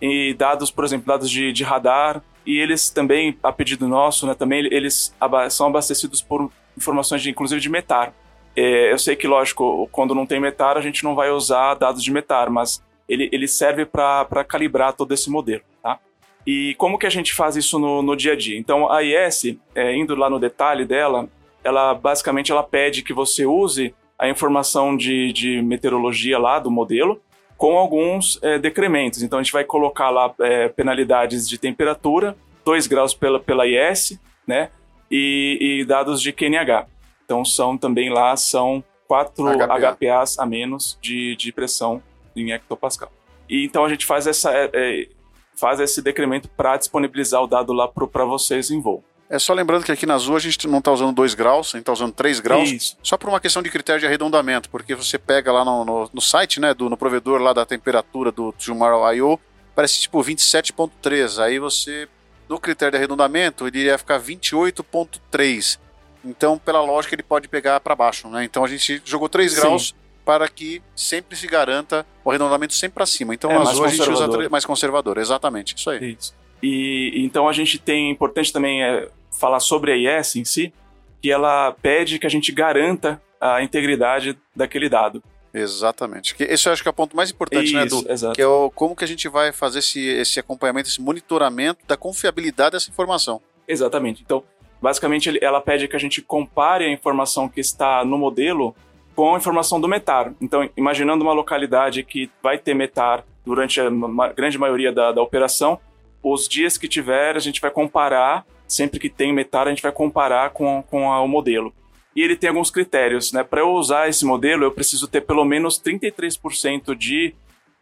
e 0.01 0.33
dados, 0.35 0.71
por 0.71 0.85
exemplo, 0.85 1.05
dados 1.05 1.29
de, 1.29 1.51
de 1.51 1.63
radar 1.63 2.23
e 2.45 2.57
eles 2.57 2.89
também, 2.89 3.37
a 3.43 3.51
pedido 3.51 3.87
nosso, 3.87 4.25
né? 4.25 4.33
Também 4.33 4.65
eles 4.71 5.13
são 5.49 5.67
abastecidos 5.67 6.21
por 6.21 6.49
informações 6.77 7.21
de, 7.21 7.29
inclusive 7.29 7.61
de 7.61 7.69
metar. 7.69 8.13
É, 8.55 8.91
eu 8.91 8.97
sei 8.97 9.15
que, 9.15 9.27
lógico, 9.27 9.87
quando 9.91 10.15
não 10.15 10.25
tem 10.25 10.39
metar, 10.39 10.77
a 10.77 10.81
gente 10.81 11.03
não 11.03 11.13
vai 11.13 11.29
usar 11.29 11.73
dados 11.75 12.03
de 12.03 12.11
metar, 12.11 12.49
mas 12.49 12.81
ele, 13.07 13.29
ele 13.31 13.47
serve 13.47 13.85
para 13.85 14.43
calibrar 14.47 14.93
todo 14.93 15.13
esse 15.13 15.29
modelo, 15.29 15.61
tá? 15.81 15.99
E 16.45 16.75
como 16.75 16.97
que 16.97 17.05
a 17.05 17.09
gente 17.09 17.33
faz 17.33 17.55
isso 17.55 17.77
no, 17.79 18.01
no 18.01 18.15
dia 18.15 18.33
a 18.33 18.35
dia? 18.35 18.57
Então, 18.57 18.91
a 18.91 19.03
IS, 19.03 19.57
é, 19.73 19.95
indo 19.95 20.15
lá 20.15 20.29
no 20.29 20.39
detalhe 20.39 20.85
dela, 20.85 21.27
ela 21.63 21.93
basicamente 21.93 22.51
ela 22.51 22.63
pede 22.63 23.01
que 23.01 23.13
você 23.13 23.45
use 23.45 23.93
a 24.17 24.29
informação 24.29 24.95
de, 24.95 25.33
de 25.33 25.61
meteorologia 25.61 26.37
lá 26.39 26.59
do 26.59 26.71
modelo 26.71 27.21
com 27.57 27.77
alguns 27.77 28.39
é, 28.43 28.59
decrementos. 28.59 29.23
Então, 29.23 29.39
a 29.39 29.43
gente 29.43 29.51
vai 29.51 29.63
colocar 29.63 30.09
lá 30.09 30.33
é, 30.39 30.69
penalidades 30.69 31.49
de 31.49 31.57
temperatura, 31.57 32.37
2 32.63 32.87
graus 32.87 33.13
pela, 33.13 33.39
pela 33.39 33.65
IS, 33.67 34.19
né? 34.47 34.69
E, 35.15 35.79
e 35.81 35.85
dados 35.85 36.21
de 36.21 36.31
QNH. 36.31 36.87
Então, 37.23 37.45
são 37.45 37.77
também 37.77 38.09
lá, 38.11 38.35
são 38.35 38.83
4 39.07 39.33
HPA. 39.57 39.95
HPAs 39.95 40.39
a 40.39 40.45
menos 40.45 40.97
de, 41.01 41.35
de 41.35 41.51
pressão 41.51 42.01
em 42.35 42.51
hectopascal. 42.51 43.11
E 43.49 43.63
então 43.63 43.85
a 43.85 43.89
gente 43.89 44.05
faz, 44.05 44.27
essa, 44.27 44.51
é, 44.51 44.69
é, 44.73 45.07
faz 45.55 45.79
esse 45.79 46.01
decremento 46.01 46.49
para 46.49 46.77
disponibilizar 46.77 47.41
o 47.41 47.47
dado 47.47 47.73
lá 47.73 47.87
para 47.87 48.25
vocês 48.25 48.71
em 48.71 48.81
voo. 48.81 49.03
É 49.27 49.39
só 49.39 49.53
lembrando 49.53 49.83
que 49.83 49.91
aqui 49.91 50.05
na 50.05 50.13
Azul 50.13 50.35
a 50.35 50.39
gente 50.39 50.67
não 50.67 50.77
está 50.77 50.91
usando 50.91 51.15
2 51.15 51.33
graus, 51.33 51.69
a 51.69 51.77
gente 51.77 51.81
está 51.81 51.93
usando 51.93 52.13
3 52.13 52.39
graus. 52.39 52.71
Isso. 52.71 52.97
Só 53.01 53.17
por 53.17 53.29
uma 53.29 53.39
questão 53.39 53.63
de 53.63 53.71
critério 53.71 53.99
de 53.99 54.05
arredondamento, 54.05 54.69
porque 54.69 54.93
você 54.93 55.17
pega 55.17 55.51
lá 55.51 55.65
no, 55.65 55.83
no, 55.83 56.09
no 56.13 56.21
site, 56.21 56.59
né, 56.59 56.73
do, 56.75 56.89
no 56.89 56.97
provedor 56.97 57.41
lá 57.41 57.51
da 57.51 57.65
temperatura 57.65 58.31
do 58.31 58.51
Tomorrow.io, 58.53 59.39
parece 59.73 60.01
tipo 60.01 60.21
27.3. 60.21 61.41
Aí 61.41 61.57
você, 61.57 62.07
no 62.49 62.59
critério 62.59 62.91
de 62.91 62.97
arredondamento, 62.97 63.67
ele 63.67 63.83
ia 63.83 63.97
ficar 63.97 64.19
28.3. 64.19 65.79
Então, 66.23 66.57
pela 66.57 66.81
lógica, 66.81 67.15
ele 67.15 67.23
pode 67.23 67.47
pegar 67.47 67.79
para 67.79 67.95
baixo, 67.95 68.27
né? 68.27 68.43
Então 68.43 68.63
a 68.63 68.67
gente 68.67 69.01
jogou 69.05 69.29
3 69.29 69.51
Sim. 69.51 69.61
graus 69.61 69.95
para 70.25 70.47
que 70.47 70.81
sempre 70.95 71.37
se 71.37 71.45
garanta 71.45 72.05
o 72.23 72.31
arredondamento 72.31 72.73
sempre 72.73 72.95
para 72.95 73.05
cima. 73.05 73.33
Então, 73.33 73.51
É, 73.51 73.57
Azul 73.57 73.85
a 73.85 73.89
gente 73.89 74.09
usa 74.09 74.49
mais 74.49 74.65
conservador, 74.65 75.19
exatamente, 75.19 75.75
isso 75.75 75.89
aí. 75.89 76.13
Isso. 76.13 76.33
E 76.63 77.11
e 77.13 77.23
então 77.23 77.47
a 77.47 77.53
gente 77.53 77.77
tem, 77.77 78.09
importante 78.09 78.51
também 78.51 78.83
é 78.83 79.07
falar 79.39 79.59
sobre 79.59 79.91
a 79.91 80.19
IS 80.19 80.35
em 80.35 80.45
si, 80.45 80.73
que 81.21 81.29
ela 81.31 81.71
pede 81.81 82.17
que 82.17 82.25
a 82.25 82.29
gente 82.29 82.51
garanta 82.51 83.21
a 83.39 83.61
integridade 83.61 84.37
daquele 84.55 84.89
dado. 84.89 85.21
Exatamente. 85.59 86.35
Que 86.35 86.43
esse 86.43 86.67
eu 86.67 86.73
acho 86.73 86.81
que 86.83 86.89
é 86.89 86.91
o 86.91 86.93
ponto 86.93 87.15
mais 87.15 87.31
importante, 87.31 87.73
né, 87.73 87.85
Isso, 87.85 87.99
Edu? 88.01 88.11
exato. 88.11 88.35
Que 88.35 88.41
é 88.41 88.47
o, 88.47 88.69
como 88.69 88.95
que 88.95 89.03
a 89.03 89.07
gente 89.07 89.27
vai 89.29 89.51
fazer 89.51 89.79
esse, 89.79 89.99
esse 90.05 90.39
acompanhamento, 90.39 90.89
esse 90.89 91.01
monitoramento 91.01 91.79
da 91.87 91.95
confiabilidade 91.95 92.71
dessa 92.71 92.89
informação. 92.89 93.41
Exatamente. 93.67 94.21
Então, 94.23 94.43
basicamente, 94.81 95.37
ela 95.43 95.61
pede 95.61 95.87
que 95.87 95.95
a 95.95 95.99
gente 95.99 96.21
compare 96.21 96.85
a 96.85 96.89
informação 96.91 97.47
que 97.47 97.59
está 97.61 98.03
no 98.03 98.17
modelo 98.17 98.75
com 99.15 99.33
a 99.33 99.37
informação 99.37 99.79
do 99.79 99.87
METAR. 99.87 100.33
Então, 100.41 100.69
imaginando 100.75 101.23
uma 101.23 101.31
localidade 101.33 102.03
que 102.03 102.29
vai 102.43 102.57
ter 102.57 102.73
METAR 102.73 103.23
durante 103.45 103.79
a 103.79 103.89
ma- 103.89 104.27
grande 104.33 104.57
maioria 104.57 104.91
da, 104.91 105.13
da 105.13 105.21
operação, 105.21 105.79
os 106.21 106.49
dias 106.49 106.77
que 106.77 106.87
tiver, 106.87 107.35
a 107.37 107.39
gente 107.39 107.61
vai 107.61 107.71
comparar, 107.71 108.45
sempre 108.67 108.99
que 108.99 109.09
tem 109.09 109.31
METAR, 109.31 109.67
a 109.67 109.69
gente 109.69 109.81
vai 109.81 109.91
comparar 109.93 110.49
com, 110.49 110.83
com 110.83 111.13
a- 111.13 111.21
o 111.21 111.27
modelo. 111.29 111.73
E 112.15 112.21
ele 112.21 112.35
tem 112.35 112.47
alguns 112.49 112.71
critérios, 112.71 113.33
né? 113.33 113.43
Para 113.43 113.61
eu 113.61 113.71
usar 113.71 114.07
esse 114.07 114.25
modelo, 114.25 114.63
eu 114.63 114.71
preciso 114.71 115.07
ter 115.07 115.21
pelo 115.21 115.43
menos 115.43 115.81
33% 115.81 116.95
de 116.95 117.35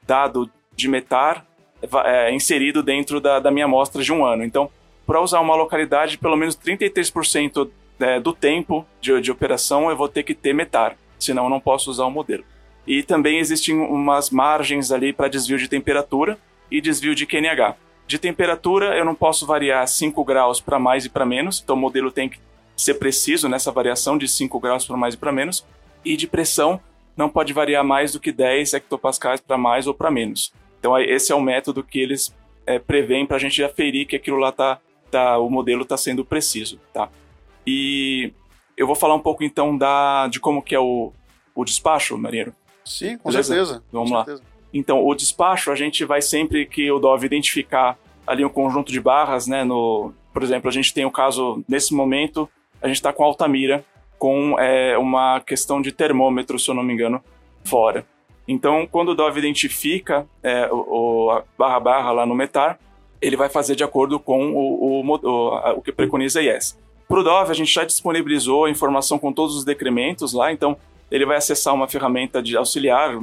dado 0.05 0.49
de 0.75 0.87
METAR 0.87 1.45
é, 2.05 2.33
inserido 2.33 2.81
dentro 2.81 3.19
da, 3.19 3.39
da 3.39 3.51
minha 3.51 3.65
amostra 3.65 4.01
de 4.01 4.11
um 4.11 4.25
ano. 4.25 4.43
Então, 4.43 4.69
para 5.05 5.21
usar 5.21 5.39
uma 5.39 5.55
localidade, 5.55 6.17
pelo 6.17 6.35
menos 6.35 6.57
33% 6.57 7.69
é, 7.99 8.19
do 8.19 8.33
tempo 8.33 8.85
de, 8.99 9.19
de 9.21 9.31
operação 9.31 9.89
eu 9.89 9.95
vou 9.95 10.07
ter 10.07 10.23
que 10.23 10.33
ter 10.33 10.53
METAR, 10.53 10.97
senão 11.19 11.45
eu 11.45 11.49
não 11.49 11.59
posso 11.59 11.91
usar 11.91 12.05
o 12.05 12.11
modelo. 12.11 12.43
E 12.87 13.03
também 13.03 13.37
existem 13.37 13.75
umas 13.75 14.29
margens 14.29 14.91
ali 14.91 15.13
para 15.13 15.29
desvio 15.29 15.57
de 15.57 15.67
temperatura 15.67 16.37
e 16.71 16.81
desvio 16.81 17.15
de 17.15 17.25
QNH. 17.25 17.75
De 18.05 18.17
temperatura, 18.17 18.97
eu 18.97 19.05
não 19.05 19.15
posso 19.15 19.45
variar 19.45 19.87
5 19.87 20.23
graus 20.25 20.59
para 20.59 20.77
mais 20.77 21.05
e 21.05 21.09
para 21.09 21.25
menos, 21.25 21.61
então 21.63 21.75
o 21.75 21.79
modelo 21.79 22.11
tem 22.11 22.27
que 22.27 22.39
ser 22.75 22.95
preciso 22.95 23.47
nessa 23.47 23.71
variação 23.71 24.17
de 24.17 24.27
5 24.27 24.59
graus 24.59 24.85
para 24.85 24.97
mais 24.97 25.13
e 25.13 25.17
para 25.17 25.31
menos. 25.31 25.65
E 26.03 26.17
de 26.17 26.27
pressão, 26.27 26.79
não 27.15 27.29
pode 27.29 27.53
variar 27.53 27.83
mais 27.83 28.13
do 28.13 28.19
que 28.19 28.31
10 28.31 28.73
hectopascais 28.73 29.39
para 29.39 29.57
mais 29.57 29.87
ou 29.87 29.93
para 29.93 30.11
menos. 30.11 30.51
Então 30.79 30.97
esse 30.99 31.31
é 31.31 31.35
o 31.35 31.41
método 31.41 31.83
que 31.83 31.99
eles 31.99 32.33
é, 32.65 32.79
prevêem 32.79 33.25
para 33.25 33.37
a 33.37 33.39
gente 33.39 33.63
aferir 33.63 34.07
que 34.07 34.15
aquilo 34.15 34.37
lá 34.37 34.51
tá, 34.51 34.79
tá 35.11 35.37
o 35.37 35.49
modelo 35.49 35.83
está 35.83 35.95
sendo 35.95 36.25
preciso, 36.25 36.79
tá? 36.93 37.09
E 37.65 38.33
eu 38.75 38.85
vou 38.85 38.95
falar 38.95 39.15
um 39.15 39.19
pouco 39.19 39.43
então 39.43 39.77
da 39.77 40.27
de 40.27 40.39
como 40.39 40.61
que 40.61 40.75
é 40.75 40.79
o, 40.79 41.13
o 41.55 41.63
despacho, 41.63 42.17
Marinheiro. 42.17 42.53
Sim, 42.83 43.17
com 43.17 43.29
Beleza? 43.29 43.53
certeza. 43.53 43.83
Vamos 43.91 44.09
com 44.09 44.17
lá. 44.17 44.25
certeza. 44.25 44.53
Então, 44.73 45.05
o 45.05 45.13
despacho, 45.13 45.71
a 45.71 45.75
gente 45.75 46.03
vai 46.03 46.21
sempre 46.21 46.65
que 46.65 46.91
o 46.91 46.97
Dove 46.97 47.27
identificar 47.27 47.97
ali 48.25 48.43
um 48.43 48.49
conjunto 48.49 48.91
de 48.91 48.99
barras, 48.99 49.45
né? 49.45 49.63
No, 49.63 50.11
por 50.33 50.41
exemplo, 50.41 50.67
a 50.67 50.71
gente 50.71 50.93
tem 50.93 51.05
o 51.05 51.11
caso, 51.11 51.63
nesse 51.67 51.93
momento, 51.93 52.49
a 52.83 52.87
gente 52.87 52.97
está 52.97 53.13
com 53.13 53.23
Altamira, 53.23 53.83
com 54.19 54.59
é, 54.59 54.97
uma 54.97 55.39
questão 55.39 55.81
de 55.81 55.91
termômetro, 55.91 56.59
se 56.59 56.69
eu 56.69 56.75
não 56.75 56.83
me 56.83 56.93
engano, 56.93 57.23
fora. 57.63 58.05
Então, 58.47 58.85
quando 58.85 59.09
o 59.09 59.15
Dove 59.15 59.39
identifica 59.39 60.27
é, 60.43 60.69
o, 60.69 61.29
o 61.29 61.41
barra 61.57 61.79
barra 61.79 62.11
lá 62.11 62.25
no 62.25 62.35
METAR, 62.35 62.77
ele 63.21 63.37
vai 63.37 63.47
fazer 63.47 63.75
de 63.75 63.85
acordo 63.85 64.19
com 64.19 64.51
o, 64.51 65.01
o, 65.01 65.17
o, 65.23 65.77
o 65.77 65.81
que 65.81 65.93
preconiza 65.93 66.41
a 66.41 66.43
IES. 66.43 66.77
Para 67.07 67.19
o 67.19 67.23
Dove, 67.23 67.51
a 67.51 67.55
gente 67.55 67.73
já 67.73 67.85
disponibilizou 67.85 68.65
a 68.65 68.69
informação 68.69 69.17
com 69.17 69.31
todos 69.31 69.55
os 69.55 69.63
decrementos 69.63 70.33
lá, 70.33 70.51
então 70.51 70.75
ele 71.09 71.25
vai 71.25 71.37
acessar 71.37 71.73
uma 71.73 71.87
ferramenta 71.87 72.43
de 72.43 72.57
auxiliar. 72.57 73.17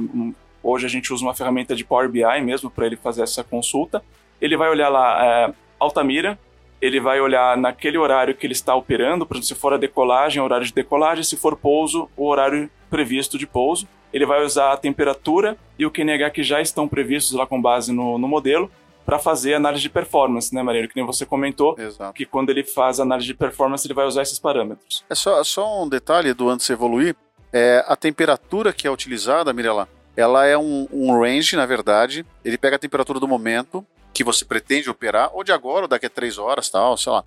Hoje 0.63 0.85
a 0.87 0.89
gente 0.89 1.13
usa 1.13 1.23
uma 1.23 1.35
ferramenta 1.35 1.75
de 1.75 1.85
Power 1.85 2.09
BI 2.09 2.41
mesmo 2.41 2.71
para 2.71 2.87
ele 2.87 2.95
fazer 2.95 3.21
essa 3.21 3.43
consulta. 3.43 4.03
Ele 4.39 4.57
vai 4.57 4.69
olhar 4.69 4.89
lá 4.89 5.25
é, 5.25 5.53
Altamira, 5.79 6.39
ele 6.81 6.99
vai 6.99 7.21
olhar 7.21 7.55
naquele 7.55 7.97
horário 7.97 8.35
que 8.35 8.45
ele 8.45 8.53
está 8.53 8.73
operando, 8.75 9.25
por 9.25 9.35
exemplo, 9.35 9.47
se 9.47 9.55
for 9.55 9.73
a 9.73 9.77
decolagem, 9.77 10.41
o 10.41 10.45
horário 10.45 10.65
de 10.65 10.73
decolagem, 10.73 11.23
se 11.23 11.37
for 11.37 11.55
pouso, 11.55 12.09
o 12.17 12.27
horário 12.27 12.69
previsto 12.89 13.37
de 13.37 13.45
pouso. 13.45 13.87
Ele 14.11 14.25
vai 14.25 14.43
usar 14.43 14.73
a 14.73 14.77
temperatura 14.77 15.55
e 15.77 15.85
o 15.85 15.91
QNH 15.91 16.31
que 16.31 16.43
já 16.43 16.59
estão 16.59 16.87
previstos 16.87 17.33
lá 17.33 17.45
com 17.45 17.61
base 17.61 17.93
no, 17.93 18.17
no 18.17 18.27
modelo 18.27 18.69
para 19.05 19.19
fazer 19.19 19.53
análise 19.53 19.83
de 19.83 19.89
performance, 19.89 20.53
né, 20.53 20.61
Maria? 20.61 20.87
Que 20.87 20.95
nem 20.95 21.05
você 21.05 21.25
comentou, 21.25 21.75
Exato. 21.77 22.13
que 22.13 22.25
quando 22.25 22.49
ele 22.49 22.63
faz 22.63 22.99
análise 22.99 23.27
de 23.27 23.33
performance, 23.33 23.85
ele 23.85 23.93
vai 23.93 24.05
usar 24.05 24.21
esses 24.23 24.39
parâmetros. 24.39 25.03
É 25.09 25.15
só, 25.15 25.43
só 25.43 25.83
um 25.83 25.87
detalhe 25.87 26.33
do 26.33 26.49
antes 26.49 26.67
de 26.67 26.73
evoluir, 26.73 27.15
é, 27.53 27.83
a 27.87 27.95
temperatura 27.95 28.73
que 28.73 28.87
é 28.87 28.91
utilizada, 28.91 29.51
Mirela, 29.53 29.87
ela 30.15 30.45
é 30.45 30.57
um, 30.57 30.87
um 30.91 31.19
range, 31.19 31.55
na 31.55 31.65
verdade, 31.65 32.25
ele 32.43 32.57
pega 32.57 32.75
a 32.75 32.79
temperatura 32.79 33.19
do 33.19 33.27
momento, 33.27 33.85
que 34.21 34.25
você 34.25 34.45
pretende 34.45 34.89
operar, 34.89 35.31
ou 35.33 35.43
de 35.43 35.51
agora, 35.51 35.83
ou 35.83 35.87
daqui 35.87 36.05
a 36.05 36.09
três 36.09 36.37
horas, 36.37 36.69
tal, 36.69 36.95
sei 36.95 37.11
lá. 37.11 37.23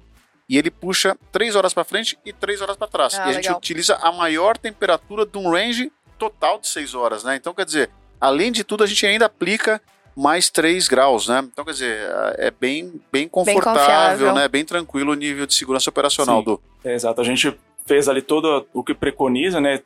E 0.49 0.57
ele 0.57 0.71
puxa 0.71 1.17
três 1.33 1.57
horas 1.57 1.75
para 1.75 1.85
frente 1.85 2.19
e 2.25 2.33
três 2.33 2.61
horas 2.61 2.77
para 2.77 2.87
trás. 2.87 3.15
Ah, 3.15 3.27
e 3.27 3.31
a 3.31 3.33
gente 3.33 3.45
legal. 3.45 3.59
utiliza 3.59 3.97
a 3.97 4.13
maior 4.13 4.57
temperatura 4.57 5.27
de 5.27 5.37
um 5.39 5.51
range 5.51 5.91
total 6.19 6.61
de 6.61 6.69
seis 6.69 6.95
horas, 6.95 7.25
né? 7.25 7.35
Então, 7.35 7.53
quer 7.53 7.65
dizer, 7.65 7.91
além 8.21 8.53
de 8.53 8.63
tudo, 8.63 8.85
a 8.85 8.87
gente 8.87 9.05
ainda 9.07 9.27
aplica 9.27 9.81
mais 10.15 10.49
3 10.49 10.87
graus, 10.87 11.27
né? 11.27 11.41
Então, 11.51 11.65
quer 11.65 11.73
dizer, 11.73 11.99
é 12.39 12.51
bem, 12.51 13.01
bem 13.11 13.27
confortável, 13.27 13.81
confiável. 13.81 14.35
né? 14.35 14.47
Bem 14.47 14.65
tranquilo 14.65 15.11
o 15.11 15.15
nível 15.15 15.45
de 15.47 15.55
segurança 15.55 15.91
operacional 15.91 16.39
Sim. 16.39 16.45
do. 16.45 16.63
É, 16.85 16.95
exato. 16.95 17.21
A 17.21 17.25
gente 17.25 17.57
fez 17.85 18.09
ali 18.09 18.23
todo 18.23 18.67
o 18.73 18.85
que 18.85 18.95
preconiza, 18.95 19.61
né? 19.61 19.81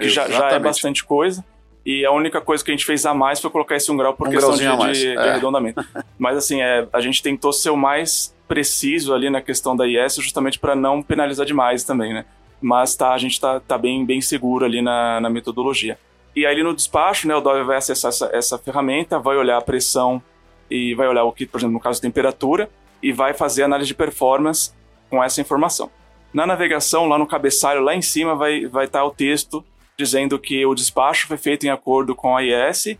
que 0.00 0.08
já, 0.08 0.28
já 0.28 0.48
é 0.50 0.58
bastante 0.58 1.04
coisa. 1.04 1.44
E 1.84 2.04
a 2.04 2.10
única 2.10 2.40
coisa 2.40 2.64
que 2.64 2.70
a 2.70 2.74
gente 2.74 2.86
fez 2.86 3.04
a 3.04 3.12
mais 3.12 3.40
foi 3.40 3.50
colocar 3.50 3.76
esse 3.76 3.92
um 3.92 3.96
grau 3.96 4.14
por 4.14 4.28
Um 4.28 4.30
questão 4.30 4.54
de, 4.54 4.64
de- 4.64 5.00
de 5.00 5.08
é. 5.08 5.30
arredondamento. 5.30 5.84
Mas 6.18 6.36
assim, 6.36 6.62
é, 6.62 6.86
a 6.92 7.00
gente 7.00 7.22
tentou 7.22 7.52
ser 7.52 7.70
o 7.70 7.76
mais 7.76 8.34
preciso 8.48 9.12
ali 9.12 9.28
na 9.28 9.42
questão 9.42 9.76
da 9.76 9.86
IS, 9.86 10.16
justamente 10.16 10.58
para 10.58 10.74
não 10.74 11.02
penalizar 11.02 11.44
demais 11.44 11.84
também, 11.84 12.14
né? 12.14 12.24
Mas 12.60 12.94
tá, 12.94 13.12
a 13.12 13.18
gente 13.18 13.38
tá, 13.38 13.60
tá 13.60 13.76
bem, 13.76 14.04
bem 14.04 14.20
seguro 14.20 14.64
ali 14.64 14.80
na, 14.80 15.20
na 15.20 15.28
metodologia. 15.28 15.98
E 16.34 16.46
aí 16.46 16.62
no 16.62 16.74
despacho, 16.74 17.28
né, 17.28 17.36
o 17.36 17.40
Dove 17.40 17.62
vai 17.62 17.76
acessar 17.76 18.08
essa, 18.08 18.30
essa 18.32 18.58
ferramenta, 18.58 19.18
vai 19.18 19.36
olhar 19.36 19.58
a 19.58 19.60
pressão 19.60 20.22
e 20.70 20.94
vai 20.94 21.06
olhar 21.06 21.24
o 21.24 21.32
que, 21.32 21.46
por 21.46 21.58
exemplo, 21.58 21.74
no 21.74 21.80
caso 21.80 22.00
temperatura, 22.00 22.68
e 23.02 23.12
vai 23.12 23.34
fazer 23.34 23.62
análise 23.62 23.88
de 23.88 23.94
performance 23.94 24.72
com 25.10 25.22
essa 25.22 25.40
informação. 25.40 25.90
Na 26.32 26.46
navegação, 26.46 27.06
lá 27.06 27.18
no 27.18 27.26
cabeçalho, 27.26 27.82
lá 27.82 27.94
em 27.94 28.02
cima, 28.02 28.34
vai 28.34 28.56
estar 28.56 28.70
vai 28.70 28.88
tá 28.88 29.04
o 29.04 29.10
texto 29.10 29.64
dizendo 29.96 30.38
que 30.38 30.64
o 30.66 30.74
despacho 30.74 31.26
foi 31.26 31.36
feito 31.36 31.64
em 31.66 31.70
acordo 31.70 32.14
com 32.14 32.36
a 32.36 32.42
IS 32.42 32.96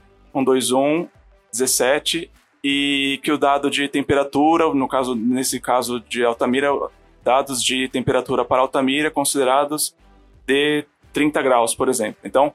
12117 1.52 2.30
e 2.62 3.20
que 3.22 3.30
o 3.32 3.38
dado 3.38 3.70
de 3.70 3.88
temperatura, 3.88 4.72
no 4.72 4.88
caso, 4.88 5.14
nesse 5.14 5.60
caso 5.60 6.00
de 6.00 6.24
Altamira, 6.24 6.70
dados 7.22 7.62
de 7.62 7.88
temperatura 7.88 8.44
para 8.44 8.60
Altamira 8.62 9.10
considerados 9.10 9.94
de 10.46 10.84
30 11.12 11.42
graus, 11.42 11.74
por 11.74 11.88
exemplo. 11.88 12.16
Então, 12.24 12.52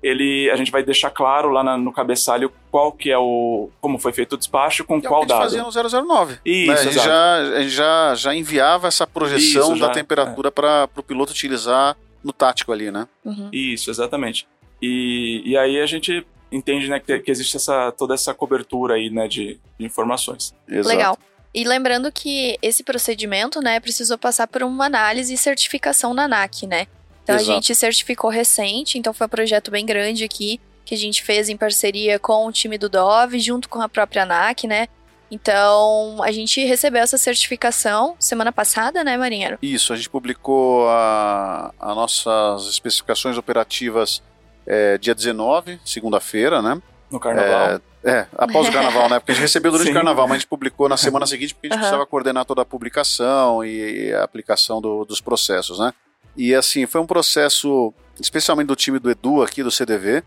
ele, 0.00 0.48
a 0.50 0.56
gente 0.56 0.70
vai 0.70 0.82
deixar 0.84 1.10
claro 1.10 1.50
lá 1.50 1.64
na- 1.64 1.76
no 1.76 1.92
cabeçalho 1.92 2.52
qual 2.70 2.92
que 2.92 3.10
é 3.10 3.18
o 3.18 3.68
como 3.80 3.98
foi 3.98 4.12
feito 4.12 4.34
o 4.34 4.38
despacho 4.38 4.84
com 4.84 5.00
Que 5.00 5.06
é 5.06 5.10
o 5.10 5.12
qual 5.12 5.26
que 5.26 5.32
a 5.32 5.34
gente 5.48 5.56
dado. 5.58 5.72
fazia 5.72 5.90
no 5.90 6.06
009. 6.06 6.38
Isso, 6.44 6.84
né? 6.86 6.92
Já, 6.92 7.62
já, 7.62 8.14
já 8.14 8.34
enviava 8.34 8.86
essa 8.86 9.06
projeção 9.08 9.72
Isso, 9.72 9.80
da 9.80 9.88
já, 9.88 9.92
temperatura 9.92 10.52
para 10.52 10.88
o 10.96 11.02
piloto 11.02 11.32
utilizar 11.32 11.96
no 12.22 12.32
tático 12.32 12.72
ali, 12.72 12.90
né? 12.90 13.06
Uhum. 13.24 13.48
Isso, 13.52 13.90
exatamente. 13.90 14.46
E, 14.80 15.42
e 15.44 15.56
aí 15.56 15.80
a 15.80 15.86
gente 15.86 16.26
entende 16.50 16.88
né, 16.88 16.98
que, 16.98 17.18
que 17.18 17.30
existe 17.30 17.56
essa, 17.56 17.92
toda 17.92 18.14
essa 18.14 18.32
cobertura 18.34 18.94
aí, 18.94 19.10
né, 19.10 19.28
de, 19.28 19.60
de 19.78 19.84
informações. 19.84 20.54
Exato. 20.66 20.88
Legal. 20.88 21.18
E 21.54 21.64
lembrando 21.64 22.12
que 22.12 22.58
esse 22.62 22.82
procedimento, 22.82 23.60
né, 23.60 23.80
precisou 23.80 24.18
passar 24.18 24.46
por 24.46 24.62
uma 24.62 24.86
análise 24.86 25.32
e 25.32 25.38
certificação 25.38 26.12
na 26.14 26.24
ANAC, 26.24 26.66
né? 26.66 26.86
Então 27.22 27.36
Exato. 27.36 27.50
a 27.50 27.54
gente 27.54 27.74
certificou 27.74 28.30
recente, 28.30 28.98
então 28.98 29.12
foi 29.12 29.26
um 29.26 29.30
projeto 29.30 29.70
bem 29.70 29.84
grande 29.84 30.24
aqui, 30.24 30.60
que 30.84 30.94
a 30.94 30.98
gente 30.98 31.22
fez 31.22 31.48
em 31.48 31.56
parceria 31.56 32.18
com 32.18 32.46
o 32.46 32.52
time 32.52 32.78
do 32.78 32.88
Dove, 32.88 33.38
junto 33.38 33.68
com 33.68 33.80
a 33.80 33.88
própria 33.88 34.22
ANAC, 34.22 34.66
né? 34.66 34.88
Então, 35.30 36.22
a 36.22 36.32
gente 36.32 36.64
recebeu 36.64 37.02
essa 37.02 37.18
certificação 37.18 38.16
semana 38.18 38.50
passada, 38.50 39.04
né, 39.04 39.16
Marinheiro? 39.16 39.58
Isso, 39.60 39.92
a 39.92 39.96
gente 39.96 40.08
publicou 40.08 40.88
a, 40.88 41.72
as 41.78 41.94
nossas 41.94 42.66
especificações 42.68 43.36
operativas 43.36 44.22
é, 44.66 44.96
dia 44.98 45.14
19, 45.14 45.78
segunda-feira, 45.84 46.62
né? 46.62 46.80
No 47.10 47.20
carnaval. 47.20 47.80
É, 48.04 48.10
é, 48.10 48.26
após 48.36 48.68
o 48.68 48.72
carnaval, 48.72 49.08
né? 49.08 49.18
Porque 49.18 49.32
a 49.32 49.34
gente 49.34 49.42
recebeu 49.42 49.70
durante 49.70 49.86
Sim. 49.88 49.92
o 49.92 49.94
carnaval, 49.94 50.26
mas 50.26 50.36
a 50.36 50.38
gente 50.40 50.48
publicou 50.48 50.88
na 50.88 50.96
semana 50.96 51.26
seguinte 51.26 51.54
porque 51.54 51.66
a 51.66 51.70
gente 51.70 51.74
Aham. 51.76 51.82
precisava 51.82 52.06
coordenar 52.06 52.44
toda 52.44 52.62
a 52.62 52.64
publicação 52.64 53.64
e 53.64 54.12
a 54.12 54.22
aplicação 54.24 54.80
do- 54.80 55.04
dos 55.04 55.20
processos, 55.20 55.78
né? 55.78 55.92
E 56.36 56.54
assim, 56.54 56.86
foi 56.86 57.00
um 57.00 57.06
processo, 57.06 57.92
especialmente 58.20 58.68
do 58.68 58.76
time 58.76 58.98
do 58.98 59.10
Edu 59.10 59.42
aqui, 59.42 59.62
do 59.62 59.70
CDV, 59.70 60.22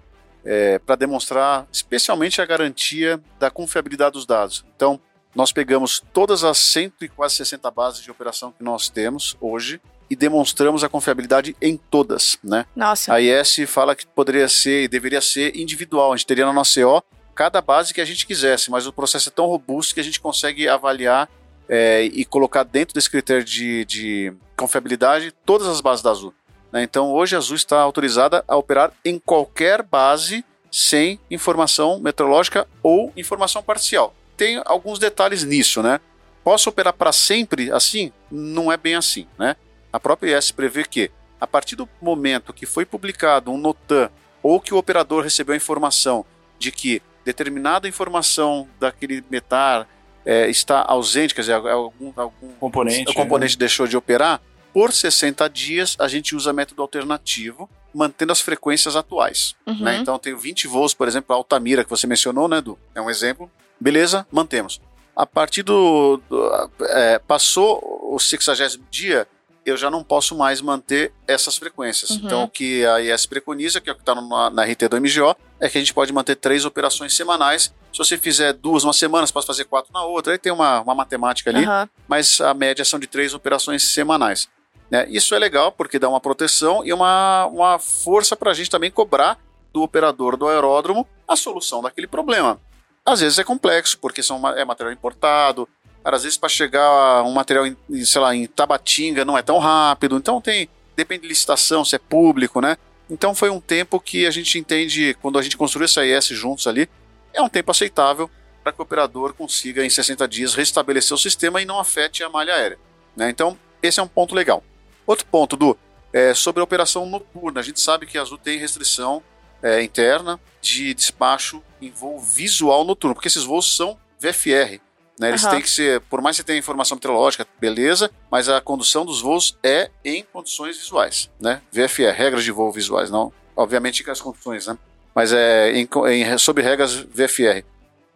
para 0.86 0.96
demonstrar 0.96 1.68
especialmente 1.72 2.42
a 2.42 2.46
garantia 2.46 3.22
da 3.40 3.52
confiabilidade 3.52 4.14
dos 4.14 4.26
dados. 4.26 4.66
Então, 4.76 5.00
nós 5.36 5.52
pegamos 5.52 6.04
todas 6.12 6.44
as 6.44 6.58
100 6.58 6.94
e 7.02 7.08
quase 7.08 7.36
60 7.36 7.70
bases 7.72 8.02
de 8.02 8.12
operação 8.12 8.52
que 8.52 8.64
nós 8.64 8.90
temos 8.90 9.38
hoje 9.40 9.80
e 10.10 10.16
demonstramos 10.16 10.84
a 10.84 10.90
confiabilidade 10.90 11.56
em 11.62 11.78
todas, 11.78 12.38
né? 12.44 12.66
Nossa. 12.76 13.14
A 13.14 13.22
IS 13.22 13.60
fala 13.68 13.96
que 13.96 14.06
poderia 14.06 14.50
ser 14.50 14.84
e 14.84 14.88
deveria 14.90 15.22
ser 15.22 15.56
individual. 15.56 16.12
A 16.12 16.18
gente 16.18 16.28
teria 16.28 16.46
na 16.46 16.52
nossa 16.52 16.82
CO 16.82 17.02
cada 17.34 17.62
base 17.62 17.94
que 17.94 18.02
a 18.02 18.06
gente 18.06 18.28
quisesse, 18.28 18.70
mas 18.70 18.86
o 18.86 18.92
processo 18.92 19.30
é 19.30 19.32
tão 19.32 19.46
robusto 19.46 19.94
que 19.94 20.02
a 20.02 20.04
gente 20.04 20.20
consegue 20.20 20.68
avaliar 20.68 21.30
é, 21.70 22.04
e 22.04 22.26
colocar 22.26 22.64
dentro 22.64 22.94
desse 22.94 23.10
critério 23.10 23.46
de, 23.46 23.86
de 23.86 24.34
confiabilidade 24.58 25.32
todas 25.46 25.66
as 25.68 25.80
bases 25.80 26.04
da 26.04 26.12
Azul. 26.12 26.34
Né? 26.72 26.84
Então 26.84 27.12
hoje 27.12 27.36
a 27.36 27.40
Azul 27.40 27.56
está 27.56 27.80
autorizada 27.80 28.44
a 28.48 28.56
operar 28.56 28.92
em 29.04 29.20
qualquer 29.20 29.84
base 29.84 30.44
sem 30.72 31.20
informação 31.30 32.00
meteorológica 32.00 32.68
ou 32.82 33.12
informação 33.18 33.62
parcial. 33.62 34.14
Tem 34.38 34.62
alguns 34.66 34.98
detalhes 34.98 35.44
nisso, 35.44 35.84
né? 35.84 36.00
Posso 36.44 36.70
operar 36.70 36.94
para 36.94 37.12
sempre 37.12 37.72
assim? 37.72 38.12
Não 38.32 38.72
é 38.72 38.78
bem 38.78 38.96
assim, 38.96 39.28
né? 39.38 39.56
A 39.92 40.00
própria 40.00 40.38
IS 40.38 40.52
prevê 40.52 40.84
que 40.84 41.12
a 41.40 41.46
partir 41.46 41.76
do 41.76 41.90
momento 42.02 42.54
que 42.54 42.66
foi 42.66 42.86
publicado 42.86 43.52
um 43.52 43.58
NOTAM 43.58 44.10
ou 44.42 44.60
que 44.60 44.74
o 44.74 44.78
operador 44.78 45.24
recebeu 45.24 45.54
a 45.54 45.58
informação 45.58 46.26
de 46.58 46.72
que 46.72 47.02
determinada 47.26 47.88
informação 47.88 48.68
daquele 48.80 49.24
metar 49.30 49.88
é, 50.26 50.50
está 50.50 50.82
ausente, 50.82 51.34
quer 51.34 51.42
dizer, 51.42 51.54
algum, 51.54 52.12
algum 52.16 52.52
Componente, 52.60 53.10
o 53.12 53.14
componente 53.14 53.58
deixou 53.58 53.88
de 53.88 53.98
operar, 53.98 54.40
por 54.74 54.92
60 54.94 55.48
dias 55.50 55.96
a 56.00 56.08
gente 56.08 56.36
usa 56.36 56.52
método 56.54 56.82
alternativo, 56.82 57.70
mantendo 57.94 58.32
as 58.32 58.40
frequências 58.42 58.96
atuais. 58.96 59.56
Uhum. 59.68 59.80
né? 59.84 59.98
Então 59.98 60.16
eu 60.16 60.20
tenho 60.20 60.38
20 60.38 60.68
voos, 60.68 60.94
por 60.94 61.08
exemplo, 61.08 61.34
a 61.34 61.38
Altamira, 61.38 61.84
que 61.84 61.90
você 61.90 62.08
mencionou, 62.08 62.48
né, 62.48 62.58
Edu? 62.58 62.78
É 62.96 63.02
um 63.02 63.10
exemplo. 63.10 63.52
Beleza, 63.80 64.26
mantemos. 64.32 64.80
A 65.16 65.26
partir 65.26 65.64
do. 65.64 66.22
do- 66.30 66.72
é, 66.86 67.20
passou 67.20 67.80
o 68.14 68.18
60 68.20 68.54
dia, 68.90 69.28
eu 69.66 69.76
já 69.76 69.92
não 69.92 70.04
posso 70.04 70.36
mais 70.36 70.62
manter 70.62 71.12
essas 71.28 71.58
frequências. 71.58 72.12
Uhum. 72.12 72.22
Então, 72.24 72.44
o 72.44 72.48
que 72.48 72.86
a 72.86 73.02
IS 73.02 73.26
preconiza, 73.26 73.82
que 73.82 73.90
é 73.90 73.94
o 73.94 73.96
que 73.96 74.02
está 74.02 74.16
na, 74.16 74.50
na 74.50 74.64
RT 74.64 74.88
do 74.88 74.98
MGO, 75.00 75.36
é 75.60 75.68
que 75.70 75.78
a 75.78 75.82
gente 75.82 75.94
pode 75.94 76.12
manter 76.14 76.36
três 76.36 76.64
operações 76.66 77.14
semanais. 77.14 77.74
Se 77.92 77.98
você 77.98 78.18
fizer 78.18 78.54
duas 78.54 78.84
uma 78.84 78.94
semana, 78.94 79.28
você 79.28 79.34
pode 79.34 79.46
fazer 79.46 79.66
quatro 79.66 79.92
na 79.94 80.04
outra. 80.04 80.32
Aí 80.34 80.40
tem 80.40 80.52
uma, 80.52 80.80
uma 80.82 80.96
matemática 80.96 81.50
ali 81.52 81.66
Aham. 81.66 81.90
mas 82.08 82.40
a 82.40 82.54
média 82.54 82.86
são 82.86 82.98
de 83.00 83.06
três 83.06 83.34
operações 83.34 83.84
semanais. 83.94 84.48
Né? 84.92 85.08
Isso 85.10 85.34
é 85.34 85.40
legal 85.40 85.72
porque 85.72 85.98
dá 85.98 86.10
uma 86.10 86.20
proteção 86.20 86.86
e 86.86 86.92
uma, 86.92 87.46
uma 87.46 87.80
força 87.80 88.36
para 88.36 88.52
a 88.52 88.54
gente 88.54 88.70
também 88.70 88.92
cobrar 88.92 89.40
do 89.74 89.82
operador 89.82 90.36
do 90.36 90.50
aeródromo 90.50 91.08
a 91.26 91.38
solução 91.38 91.82
daquele 91.82 92.08
problema. 92.08 92.60
Às 93.06 93.22
vezes 93.22 93.40
é 93.40 93.44
complexo, 93.44 93.98
porque 93.98 94.22
são, 94.22 94.46
é 94.50 94.66
material 94.66 94.94
importado, 94.94 95.68
cara, 96.04 96.18
às 96.18 96.24
vezes 96.24 96.38
para 96.38 96.50
chegar 96.50 97.24
um 97.24 97.32
material, 97.32 97.66
em, 97.66 97.78
sei 98.04 98.22
lá, 98.22 98.36
em 98.36 98.46
Tabatinga 98.46 99.24
não 99.24 99.38
é 99.38 99.42
tão 99.42 99.58
rápido, 99.58 100.18
então 100.18 100.42
tem, 100.42 100.70
depende 100.96 101.22
de 101.22 101.30
licitação, 101.30 101.86
se 101.86 101.96
é 101.96 102.00
público, 102.00 102.60
né? 102.60 102.78
Então 103.10 103.34
foi 103.34 103.50
um 103.50 103.60
tempo 103.62 104.00
que 104.00 104.26
a 104.28 104.32
gente 104.32 104.60
entende, 104.60 105.16
quando 105.22 105.40
a 105.40 105.42
gente 105.42 105.58
construiu 105.58 105.86
essa 105.86 106.06
IS 106.06 106.28
juntos 106.28 106.68
ali, 106.68 106.88
é 107.34 107.42
um 107.42 107.50
tempo 107.50 107.72
aceitável 107.72 108.30
para 108.62 108.72
que 108.72 108.80
o 108.80 108.84
operador 108.84 109.34
consiga, 109.34 109.86
em 109.86 109.90
60 109.90 110.28
dias, 110.28 110.54
restabelecer 110.54 111.16
o 111.16 111.18
sistema 111.18 111.62
e 111.62 111.66
não 111.66 111.80
afete 111.80 112.24
a 112.24 112.30
malha 112.30 112.54
aérea. 112.54 112.78
né? 113.16 113.30
Então, 113.30 113.58
esse 113.82 114.00
é 114.00 114.04
um 114.04 114.08
ponto 114.08 114.36
legal. 114.36 114.64
Outro 115.12 115.26
ponto, 115.26 115.58
Du, 115.58 115.78
é 116.14 116.34
sobre 116.34 116.62
a 116.62 116.64
operação 116.64 117.06
noturna. 117.06 117.60
A 117.60 117.64
gente 117.64 117.82
sabe 117.82 118.06
que 118.06 118.18
a 118.18 118.22
Azul 118.22 118.38
tem 118.38 118.58
restrição 118.58 119.22
é, 119.62 119.84
interna 119.84 120.40
de 120.62 120.94
despacho 120.94 121.62
em 121.82 121.92
voo 121.92 122.18
visual 122.18 122.86
noturno, 122.86 123.14
porque 123.14 123.28
esses 123.28 123.44
voos 123.44 123.76
são 123.76 124.00
VFR. 124.18 124.80
Né? 125.20 125.28
Eles 125.28 125.44
Aham. 125.44 125.52
têm 125.52 125.62
que 125.62 125.70
ser, 125.70 126.00
por 126.00 126.22
mais 126.22 126.38
que 126.38 126.44
você 126.44 126.46
tenha 126.46 126.60
informação 126.60 126.96
meteorológica, 126.96 127.46
beleza, 127.60 128.10
mas 128.32 128.48
a 128.48 128.62
condução 128.62 129.06
dos 129.06 129.20
voos 129.20 129.58
é 129.62 129.92
em 130.06 130.24
condições 130.24 130.78
visuais, 130.78 131.30
né? 131.42 131.62
VFR, 131.74 132.16
regras 132.16 132.46
de 132.46 132.52
voo 132.54 132.72
visuais, 132.72 133.12
não, 133.12 133.34
obviamente 133.54 134.06
com 134.06 134.12
as 134.12 134.22
condições, 134.22 134.66
né? 134.68 134.78
Mas 135.14 135.34
é 135.34 135.74
em, 135.74 135.90
em, 136.10 136.38
sob 136.38 136.62
regras 136.62 136.96
VFR. 136.96 137.66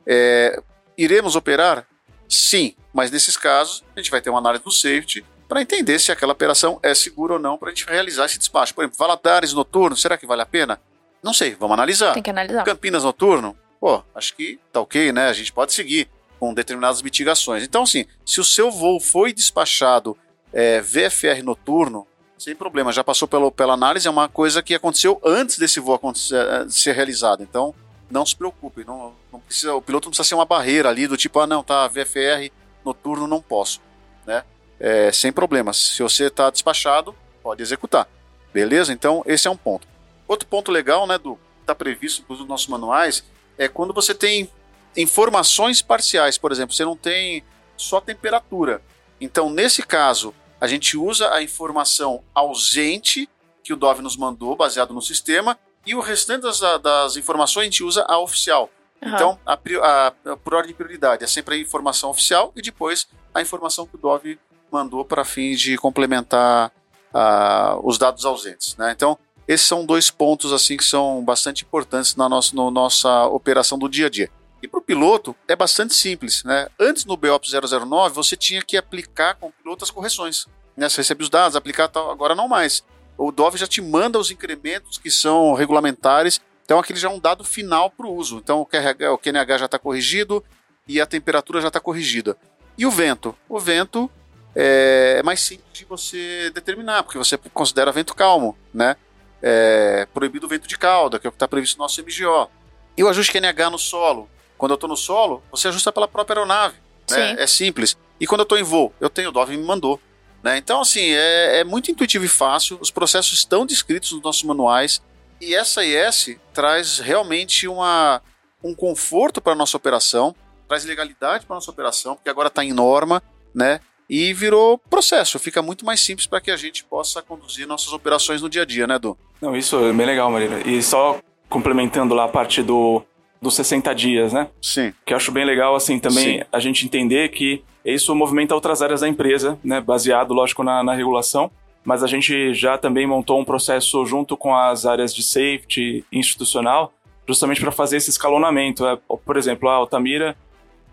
É, 0.08 0.64
iremos 0.98 1.36
operar? 1.36 1.86
Sim, 2.30 2.74
mas 2.94 3.12
nesses 3.12 3.36
casos 3.36 3.84
a 3.94 4.00
gente 4.00 4.10
vai 4.10 4.22
ter 4.22 4.30
uma 4.30 4.40
análise 4.40 4.64
do 4.64 4.72
safety 4.72 5.26
para 5.48 5.62
entender 5.62 6.00
se 6.00 6.12
aquela 6.12 6.34
operação 6.34 6.80
é 6.82 6.94
segura 6.94 7.34
ou 7.34 7.40
não 7.40 7.58
para 7.58 7.70
a 7.70 7.74
gente 7.74 7.86
realizar 7.86 8.26
esse 8.26 8.38
despacho. 8.38 8.74
Por 8.74 8.84
exemplo, 8.84 8.98
Valadares 8.98 9.54
noturno, 9.54 9.96
será 9.96 10.18
que 10.18 10.26
vale 10.26 10.42
a 10.42 10.46
pena? 10.46 10.80
Não 11.22 11.34
sei, 11.34 11.56
vamos 11.56 11.74
analisar. 11.74 12.14
Tem 12.14 12.24
que 12.24 12.30
analisar. 12.30 12.64
Campinas 12.64 13.04
noturno, 13.04 13.58
pô, 13.80 14.04
acho 14.14 14.36
que 14.36 14.60
tá 14.72 14.82
ok, 14.82 15.12
né? 15.12 15.28
A 15.28 15.34
gente 15.34 15.52
pode 15.52 15.74
seguir 15.74 16.10
com 16.40 16.54
determinadas 16.54 17.02
mitigações. 17.02 17.64
Então, 17.64 17.84
assim, 17.84 18.06
se 18.26 18.40
o 18.40 18.44
seu 18.44 18.70
voo 18.72 19.00
foi 19.00 19.34
despachado 19.34 20.18
é, 20.54 20.82
VFR 20.82 21.44
noturno, 21.44 22.08
sem 22.38 22.56
problema, 22.56 22.92
já 22.92 23.04
passou 23.04 23.28
pelo, 23.28 23.52
pela 23.52 23.74
análise, 23.74 24.08
é 24.08 24.12
uma 24.12 24.28
coisa 24.28 24.62
que 24.62 24.76
aconteceu 24.76 25.20
antes 25.24 25.58
desse 25.58 25.80
voo 25.80 25.96
acontecer, 25.96 26.36
eh, 26.36 26.66
ser 26.70 26.94
realizado. 26.94 27.42
Então, 27.42 27.74
não 28.10 28.26
se 28.26 28.36
preocupe, 28.36 28.84
não, 28.86 29.14
não 29.32 29.40
precisa, 29.40 29.74
o 29.74 29.82
piloto 29.82 30.08
não 30.08 30.12
precisa 30.12 30.28
ser 30.28 30.36
uma 30.36 30.46
barreira 30.46 30.90
ali 30.90 31.08
do 31.08 31.18
tipo, 31.18 31.40
ah, 31.40 31.48
não, 31.48 31.64
tá, 31.64 31.88
VFR 31.88 32.52
noturno 32.84 33.26
não 33.26 33.42
posso, 33.42 33.82
né? 34.26 34.44
É, 34.80 35.12
sem 35.12 35.32
problemas. 35.32 35.78
Se 35.78 36.04
você 36.04 36.26
está 36.26 36.50
despachado, 36.50 37.16
pode 37.42 37.62
executar. 37.62 38.08
Beleza? 38.54 38.92
Então, 38.92 39.24
esse 39.26 39.48
é 39.48 39.52
um 39.52 39.58
ponto. 39.58 39.88
Outro 40.28 40.48
ponto 40.48 40.72
legal, 40.72 41.06
né, 41.08 41.18
do 41.18 41.38
está 41.62 41.74
previsto 41.74 42.24
nos 42.30 42.46
nossos 42.48 42.68
manuais, 42.68 43.24
é 43.58 43.68
quando 43.68 43.94
você 43.94 44.14
tem 44.14 44.50
informações 44.96 45.82
parciais, 45.82 46.38
por 46.38 46.52
exemplo, 46.52 46.76
você 46.76 46.86
não 46.86 46.96
tem 46.96 47.44
só 47.78 48.00
temperatura. 48.00 48.82
Então, 49.20 49.50
nesse 49.50 49.82
caso, 49.84 50.34
a 50.60 50.68
gente 50.68 50.98
usa 50.98 51.32
a 51.34 51.42
informação 51.42 52.24
ausente 52.34 53.30
que 53.64 53.74
o 53.74 53.76
Dove 53.76 54.02
nos 54.02 54.16
mandou, 54.16 54.56
baseado 54.56 54.94
no 54.94 55.02
sistema, 55.02 55.58
e 55.86 55.96
o 55.96 56.00
restante 56.00 56.44
das, 56.44 56.60
das 56.82 57.16
informações 57.18 57.64
a 57.64 57.66
gente 57.66 57.84
usa 57.84 58.06
a 58.08 58.20
oficial. 58.20 58.70
Aham. 59.04 59.16
Então, 59.16 59.40
a- 59.46 59.54
a- 59.54 60.38
por 60.38 60.54
ordem 60.54 60.70
de 60.72 60.74
prioridade, 60.78 61.24
é 61.24 61.28
sempre 61.28 61.56
a 61.56 61.58
informação 61.60 62.10
oficial 62.10 62.52
e 62.56 62.62
depois 62.62 63.08
a 63.34 63.42
informação 63.42 63.86
que 63.86 63.96
o 63.96 64.00
Dove 64.00 64.40
mandou 64.76 65.06
para 65.06 65.24
fins 65.24 65.60
de 65.60 65.78
complementar 65.78 66.72
ah, 67.14 67.80
os 67.82 67.98
dados 67.98 68.26
ausentes. 68.26 68.76
Né? 68.76 68.92
Então, 68.92 69.18
esses 69.48 69.66
são 69.66 69.86
dois 69.86 70.10
pontos 70.12 70.52
assim 70.52 70.76
que 70.76 70.84
são 70.84 71.24
bastante 71.24 71.64
importantes 71.64 72.16
na 72.16 72.28
nossa, 72.28 72.54
no 72.54 72.70
nossa 72.70 73.26
operação 73.28 73.80
do 73.80 73.88
dia 73.88 74.08
a 74.08 74.10
dia. 74.10 74.30
E 74.62 74.68
para 74.68 74.80
o 74.80 74.84
piloto 74.84 75.36
é 75.48 75.56
bastante 75.56 75.94
simples. 75.94 76.44
Né? 76.44 76.68
Antes 76.80 77.06
no 77.06 77.16
BOP 77.16 77.46
009 77.46 78.14
você 78.14 78.36
tinha 78.36 78.62
que 78.62 78.76
aplicar 78.76 79.36
com 79.36 79.48
o 79.48 79.52
piloto 79.52 79.86
as 79.86 79.92
correções. 79.92 80.46
Né? 80.76 80.90
Você 80.90 80.98
recebe 80.98 81.24
os 81.24 81.30
dados, 81.30 81.56
aplicar 81.56 81.88
tal, 81.88 82.12
agora 82.12 82.36
não 82.36 82.48
mais. 82.48 82.84
O 83.18 83.32
Dove 83.32 83.58
já 83.58 83.68
te 83.68 83.82
manda 83.82 84.20
os 84.20 84.30
incrementos 84.30 84.98
que 84.98 85.10
são 85.10 85.54
regulamentares, 85.54 86.42
então 86.66 86.80
aquele 86.80 87.00
já 87.00 87.08
é 87.08 87.12
um 87.12 87.20
dado 87.20 87.46
final 87.46 87.90
para 87.90 88.08
o 88.08 88.14
uso. 88.14 88.42
Então 88.44 88.60
o 88.60 88.66
QRH, 88.66 89.14
o 89.14 89.18
QNH 89.18 89.58
já 89.60 89.66
está 89.66 89.80
corrigido 89.80 90.44
e 90.86 91.00
a 91.00 91.06
temperatura 91.06 91.62
já 91.62 91.70
está 91.70 91.80
corrigida. 91.80 92.36
E 92.78 92.86
o 92.86 92.92
vento? 92.92 93.34
O 93.48 93.58
vento 93.58 94.12
é, 94.56 95.22
mais 95.24 95.42
simples 95.42 95.68
de 95.74 95.86
você 95.86 96.50
determinar, 96.52 97.04
porque 97.04 97.18
você 97.18 97.38
considera 97.54 97.92
vento 97.92 98.16
calmo, 98.16 98.58
né? 98.74 98.96
É, 99.42 100.08
proibido 100.14 100.46
o 100.46 100.50
vento 100.50 100.68
de 100.68 100.78
cauda, 100.78 101.20
que 101.20 101.28
é 101.28 101.30
o 101.30 101.32
que 101.32 101.36
está 101.36 101.48
previsto 101.48 101.78
no 101.78 101.84
nosso 101.84 102.02
MGO. 102.02 102.50
E 102.98 103.04
o 103.04 103.10
ajuste 103.10 103.34
QNH 103.34 103.70
no 103.70 103.78
solo? 103.78 104.30
Quando 104.58 104.72
eu 104.72 104.76
estou 104.76 104.90
no 104.90 104.96
solo, 104.96 105.44
você 105.52 105.68
ajusta 105.68 105.92
pela 105.92 106.08
própria 106.08 106.40
aeronave. 106.40 106.76
Né? 107.10 107.36
Sim. 107.36 107.42
É 107.42 107.46
simples. 107.46 107.98
E 108.20 108.26
quando 108.26 108.42
eu 108.42 108.44
estou 108.44 108.58
em 108.58 108.64
voo, 108.64 108.94
eu 109.00 109.10
tenho 109.10 109.30
o 109.30 109.32
Dove 109.32 109.56
me 109.58 109.64
mandou. 109.64 110.00
Né? 110.42 110.58
Então, 110.58 110.82
assim, 110.82 111.12
é, 111.12 111.60
é 111.60 111.64
muito 111.64 111.92
intuitivo 111.92 112.24
e 112.24 112.30
fácil. 112.30 112.78
Os 112.80 112.90
processos 112.90 113.40
estão 113.40 113.66
descritos 113.66 114.14
nos 114.14 114.22
nossos 114.22 114.44
manuais. 114.44 115.02
E 115.42 115.54
essa 115.54 115.84
IS 115.84 116.38
traz 116.54 117.00
realmente 117.00 117.68
uma, 117.68 118.22
um 118.64 118.74
conforto 118.74 119.42
para 119.42 119.52
a 119.52 119.56
nossa 119.56 119.76
operação, 119.76 120.34
traz 120.68 120.86
legalidade 120.86 121.46
para 121.46 121.56
a 121.56 121.58
nossa 121.58 121.70
operação, 121.70 122.16
porque 122.16 122.30
agora 122.30 122.48
está 122.48 122.64
em 122.64 122.72
norma, 122.72 123.22
né? 123.54 123.82
E 124.10 124.34
virou 124.34 124.78
processo. 124.78 125.40
Fica 125.40 125.62
muito 125.62 125.86
mais 125.86 126.00
simples 126.00 126.28
para 126.28 126.40
que 126.40 126.52
a 126.52 126.58
gente 126.58 126.84
possa 126.84 127.22
conduzir 127.22 127.68
nossas 127.68 127.92
operações 127.92 128.42
no 128.42 128.50
dia 128.50 128.62
a 128.62 128.66
dia, 128.66 128.86
né, 128.86 128.96
Edu? 128.96 129.18
Não, 129.42 129.56
isso 129.56 129.78
é 129.78 129.92
bem 129.92 130.06
legal, 130.06 130.32
Marina. 130.32 130.60
E 130.62 130.82
só 130.82 131.20
complementando 131.50 132.14
lá 132.14 132.26
a 132.26 132.28
parte 132.28 132.62
do, 132.62 133.02
dos 133.42 133.56
60 133.56 133.94
dias, 133.94 134.34
né? 134.34 134.48
Sim. 134.62 134.94
que 135.06 135.14
eu 135.14 135.18
acho 135.18 135.32
bem 135.32 135.46
legal, 135.46 135.76
assim, 135.76 136.00
também 136.00 136.40
Sim. 136.40 136.46
a 136.52 136.60
gente 136.60 136.86
entender 136.86 137.30
que 137.30 137.64
isso 137.84 138.14
movimenta 138.16 138.56
outras 138.56 138.82
áreas 138.82 139.02
da 139.02 139.08
empresa, 139.08 139.60
né, 139.64 139.80
baseado, 139.80 140.34
lógico, 140.34 140.64
na, 140.64 140.84
na 140.84 140.94
regulação, 140.94 141.52
mas 141.84 142.04
a 142.04 142.08
gente 142.08 142.54
já 142.54 142.78
também 142.78 143.06
montou 143.06 143.40
um 143.40 143.46
processo 143.46 144.04
junto 144.06 144.36
com 144.36 144.56
as 144.56 144.86
áreas 144.86 145.14
de 145.14 145.22
safety 145.22 146.04
institucional, 146.12 146.92
justamente 147.28 147.62
para 147.62 147.72
fazer 147.72 147.98
esse 147.98 148.10
escalonamento. 148.10 148.86
É, 148.88 148.98
por 149.24 149.38
exemplo, 149.38 149.70
a 149.70 149.74
Altamira, 149.74 150.36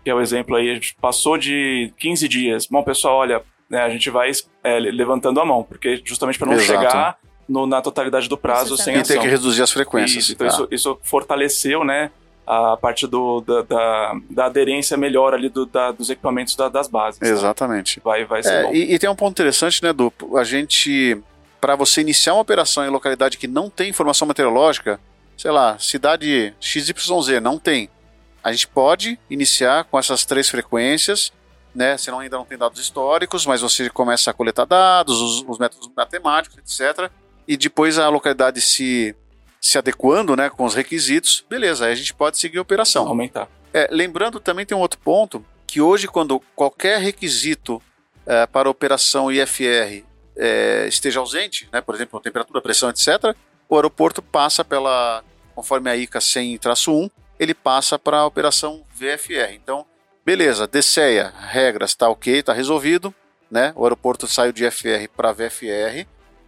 que 0.03 0.09
é 0.09 0.13
o 0.15 0.21
exemplo 0.21 0.55
aí, 0.55 0.69
a 0.71 0.73
gente 0.73 0.95
passou 1.01 1.37
de 1.37 1.93
15 1.97 2.27
dias. 2.27 2.65
Bom, 2.67 2.83
pessoal, 2.83 3.17
olha, 3.17 3.41
né, 3.69 3.79
a 3.81 3.89
gente 3.89 4.09
vai 4.09 4.31
é, 4.63 4.79
levantando 4.79 5.39
a 5.39 5.45
mão, 5.45 5.63
porque 5.63 6.01
justamente 6.03 6.37
para 6.37 6.47
não 6.47 6.53
Exato. 6.55 6.79
chegar 6.81 7.17
no- 7.47 7.65
na 7.65 7.81
totalidade 7.81 8.27
do 8.29 8.37
prazo 8.37 8.77
sem 8.77 8.95
E 8.95 8.99
ação. 8.99 9.15
ter 9.15 9.21
que 9.21 9.27
reduzir 9.27 9.61
as 9.63 9.71
frequências. 9.71 10.23
Isso, 10.25 10.33
então 10.33 10.47
tá? 10.47 10.53
isso, 10.53 10.67
isso 10.71 10.99
fortaleceu, 11.03 11.83
né, 11.83 12.11
a 12.45 12.75
parte 12.75 13.07
do, 13.07 13.39
da, 13.41 13.61
da, 13.61 14.15
da 14.29 14.45
aderência 14.45 14.97
melhor 14.97 15.33
ali 15.33 15.47
do, 15.47 15.65
da- 15.65 15.91
dos 15.91 16.09
equipamentos 16.09 16.55
da- 16.57 16.67
das 16.69 16.87
bases. 16.89 17.21
né? 17.21 17.29
Exatamente. 17.29 18.01
Vai, 18.03 18.25
vai 18.25 18.43
ser 18.43 18.53
É, 18.53 18.63
bom. 18.63 18.73
e, 18.73 18.93
e 18.93 18.99
tem 18.99 19.09
um 19.09 19.15
ponto 19.15 19.31
interessante, 19.31 19.81
né, 19.81 19.93
Du? 19.93 20.11
A 20.35 20.43
gente, 20.43 21.17
para 21.61 21.75
você 21.77 22.01
iniciar 22.01 22.33
uma 22.33 22.41
operação 22.41 22.85
em 22.85 22.89
localidade 22.89 23.37
que 23.37 23.47
não 23.47 23.69
tem 23.69 23.89
informação 23.89 24.27
meteorológica, 24.27 24.99
sei 25.37 25.51
lá, 25.51 25.77
cidade 25.79 26.53
XYZ, 26.59 27.41
não 27.41 27.57
tem. 27.57 27.89
A 28.43 28.51
gente 28.51 28.67
pode 28.67 29.17
iniciar 29.29 29.85
com 29.85 29.97
essas 29.97 30.25
três 30.25 30.49
frequências, 30.49 31.31
né? 31.73 31.97
Você 31.97 32.11
não, 32.11 32.19
ainda 32.19 32.37
não 32.37 32.45
tem 32.45 32.57
dados 32.57 32.79
históricos, 32.79 33.45
mas 33.45 33.61
você 33.61 33.89
começa 33.89 34.29
a 34.29 34.33
coletar 34.33 34.65
dados, 34.65 35.21
os, 35.21 35.45
os 35.47 35.57
métodos 35.57 35.89
matemáticos, 35.95 36.57
etc. 36.57 37.09
E 37.47 37.55
depois 37.57 37.97
a 37.97 38.09
localidade 38.09 38.61
se, 38.61 39.15
se 39.59 39.77
adequando, 39.77 40.35
né, 40.35 40.49
com 40.49 40.65
os 40.65 40.75
requisitos, 40.75 41.43
beleza, 41.49 41.85
aí 41.85 41.93
a 41.93 41.95
gente 41.95 42.13
pode 42.13 42.37
seguir 42.37 42.57
a 42.57 42.61
operação. 42.61 43.07
Aumentar. 43.07 43.47
É, 43.73 43.87
lembrando 43.91 44.39
também 44.39 44.65
tem 44.65 44.77
um 44.77 44.81
outro 44.81 44.99
ponto 44.99 45.43
que 45.65 45.81
hoje 45.81 46.07
quando 46.07 46.39
qualquer 46.55 46.99
requisito 46.99 47.81
é, 48.25 48.45
para 48.45 48.69
operação 48.69 49.31
IFR 49.31 50.03
é, 50.35 50.85
esteja 50.87 51.19
ausente, 51.19 51.67
né, 51.71 51.81
por 51.81 51.95
exemplo, 51.95 52.19
temperatura, 52.19 52.61
pressão, 52.61 52.89
etc., 52.89 53.35
o 53.67 53.75
aeroporto 53.75 54.21
passa 54.21 54.63
pela, 54.63 55.23
conforme 55.55 55.89
a 55.89 55.95
ICA 55.95 56.19
100-1, 56.19 57.09
ele 57.43 57.53
passa 57.53 57.97
para 57.99 58.17
a 58.19 58.25
operação 58.25 58.83
VFR. 58.95 59.53
Então, 59.53 59.85
beleza, 60.25 60.67
DCEA, 60.67 61.33
regras, 61.49 61.91
está 61.91 62.09
ok, 62.09 62.39
está 62.39 62.53
resolvido, 62.53 63.13
né? 63.51 63.71
O 63.75 63.83
aeroporto 63.83 64.27
saiu 64.27 64.51
de 64.51 64.65
FR 64.69 65.07
para 65.15 65.31
VFR. 65.31 66.07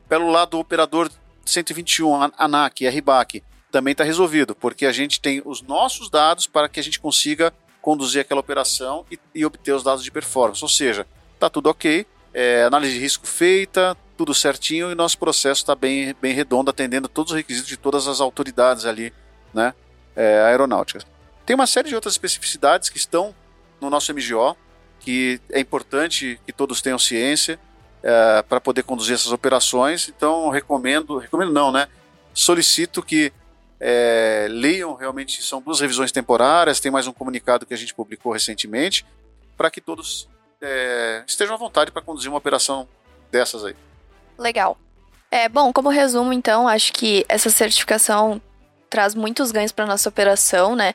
Pelo 0.10 0.30
lado 0.32 0.52
do 0.52 0.60
operador 0.60 1.10
121, 1.46 2.16
a- 2.24 2.32
ANAC, 2.38 2.86
RBAC, 2.88 3.44
também 3.72 3.92
está 3.92 4.04
resolvido, 4.04 4.56
porque 4.56 4.86
a 4.86 4.92
gente 4.92 5.20
tem 5.20 5.42
os 5.46 5.62
nossos 5.62 6.10
dados 6.10 6.48
para 6.48 6.70
que 6.70 6.80
a 6.80 6.84
gente 6.84 7.00
consiga 7.00 7.54
conduzir 7.82 8.22
aquela 8.22 8.40
operação 8.40 9.06
e, 9.12 9.20
e 9.34 9.46
obter 9.46 9.74
os 9.74 9.84
dados 9.84 10.04
de 10.04 10.10
performance. 10.10 10.64
Ou 10.64 10.70
seja, 10.70 11.06
está 11.34 11.50
tudo 11.50 11.70
ok, 11.70 12.06
é, 12.34 12.64
análise 12.64 12.94
de 12.94 13.00
risco 13.00 13.28
feita, 13.28 13.96
tudo 14.18 14.34
certinho 14.34 14.92
e 14.92 14.96
nosso 14.96 15.18
processo 15.18 15.62
está 15.62 15.76
bem, 15.76 16.16
bem 16.22 16.34
redondo, 16.34 16.70
atendendo 16.72 17.08
todos 17.10 17.32
os 17.34 17.38
requisitos 17.38 17.68
de 17.70 17.78
todas 17.78 18.08
as 18.08 18.22
autoridades 18.22 18.86
ali, 18.86 19.14
né, 19.54 19.74
é. 20.16 20.58
Tem 21.46 21.56
uma 21.56 21.68
série 21.68 21.90
de 21.90 21.96
outras 21.96 22.14
especificidades 22.14 22.90
que 22.90 22.98
estão 22.98 23.36
no 23.80 23.90
nosso 23.90 24.14
MGO, 24.14 24.56
que 25.00 25.40
é 25.52 25.60
importante 25.60 26.40
que 26.46 26.52
todos 26.52 26.82
tenham 26.82 26.98
ciência 26.98 27.60
é, 28.02 28.42
para 28.44 28.60
poder 28.60 28.84
conduzir 28.84 29.14
essas 29.14 29.32
operações. 29.32 30.10
Então, 30.10 30.50
recomendo, 30.50 31.18
recomendo 31.18 31.52
não, 31.52 31.72
né? 31.72 31.88
Solicito 32.34 33.04
que 33.04 33.32
é, 33.80 34.48
leiam 34.50 34.96
realmente, 34.96 35.44
são 35.44 35.62
duas 35.62 35.80
revisões 35.80 36.12
temporárias, 36.12 36.80
tem 36.80 36.92
mais 36.92 37.08
um 37.08 37.14
comunicado 37.14 37.66
que 37.66 37.74
a 37.74 37.78
gente 37.78 37.94
publicou 37.94 38.32
recentemente, 38.32 39.06
para 39.56 39.70
que 39.70 39.80
todos 39.80 40.28
é, 40.62 41.24
estejam 41.28 41.56
à 41.56 41.58
vontade 41.58 41.92
para 41.92 42.02
conduzir 42.02 42.30
uma 42.30 42.38
operação 42.38 42.88
dessas 43.32 43.64
aí. 43.64 43.76
Legal. 44.38 44.78
É, 45.30 45.50
bom, 45.50 45.72
como 45.74 45.90
resumo, 45.90 46.32
então, 46.32 46.68
acho 46.68 46.94
que 46.94 47.26
essa 47.28 47.50
certificação 47.50 48.42
traz 48.90 49.16
muitos 49.16 49.52
ganhos 49.52 49.72
para 49.72 49.86
nossa 49.86 50.10
operação, 50.10 50.76
né? 50.76 50.94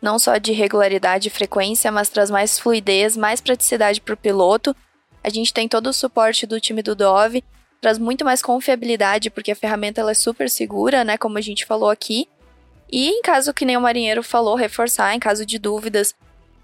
Não 0.00 0.18
só 0.18 0.36
de 0.36 0.52
regularidade 0.52 1.28
e 1.28 1.30
frequência, 1.30 1.90
mas 1.90 2.08
traz 2.08 2.30
mais 2.30 2.58
fluidez, 2.58 3.16
mais 3.16 3.40
praticidade 3.40 4.00
para 4.00 4.14
o 4.14 4.16
piloto. 4.16 4.74
A 5.22 5.28
gente 5.28 5.52
tem 5.52 5.68
todo 5.68 5.88
o 5.88 5.92
suporte 5.92 6.46
do 6.46 6.60
time 6.60 6.82
do 6.82 6.94
Dove, 6.94 7.42
traz 7.80 7.98
muito 7.98 8.24
mais 8.24 8.40
confiabilidade, 8.40 9.30
porque 9.30 9.50
a 9.50 9.56
ferramenta 9.56 10.00
ela 10.00 10.12
é 10.12 10.14
super 10.14 10.48
segura, 10.48 11.04
né? 11.04 11.18
Como 11.18 11.38
a 11.38 11.40
gente 11.40 11.66
falou 11.66 11.90
aqui. 11.90 12.28
E 12.90 13.08
em 13.08 13.22
caso 13.22 13.52
que 13.52 13.64
nem 13.64 13.76
o 13.76 13.80
marinheiro 13.80 14.22
falou, 14.22 14.54
reforçar, 14.54 15.14
em 15.14 15.18
caso 15.18 15.44
de 15.44 15.58
dúvidas, 15.58 16.14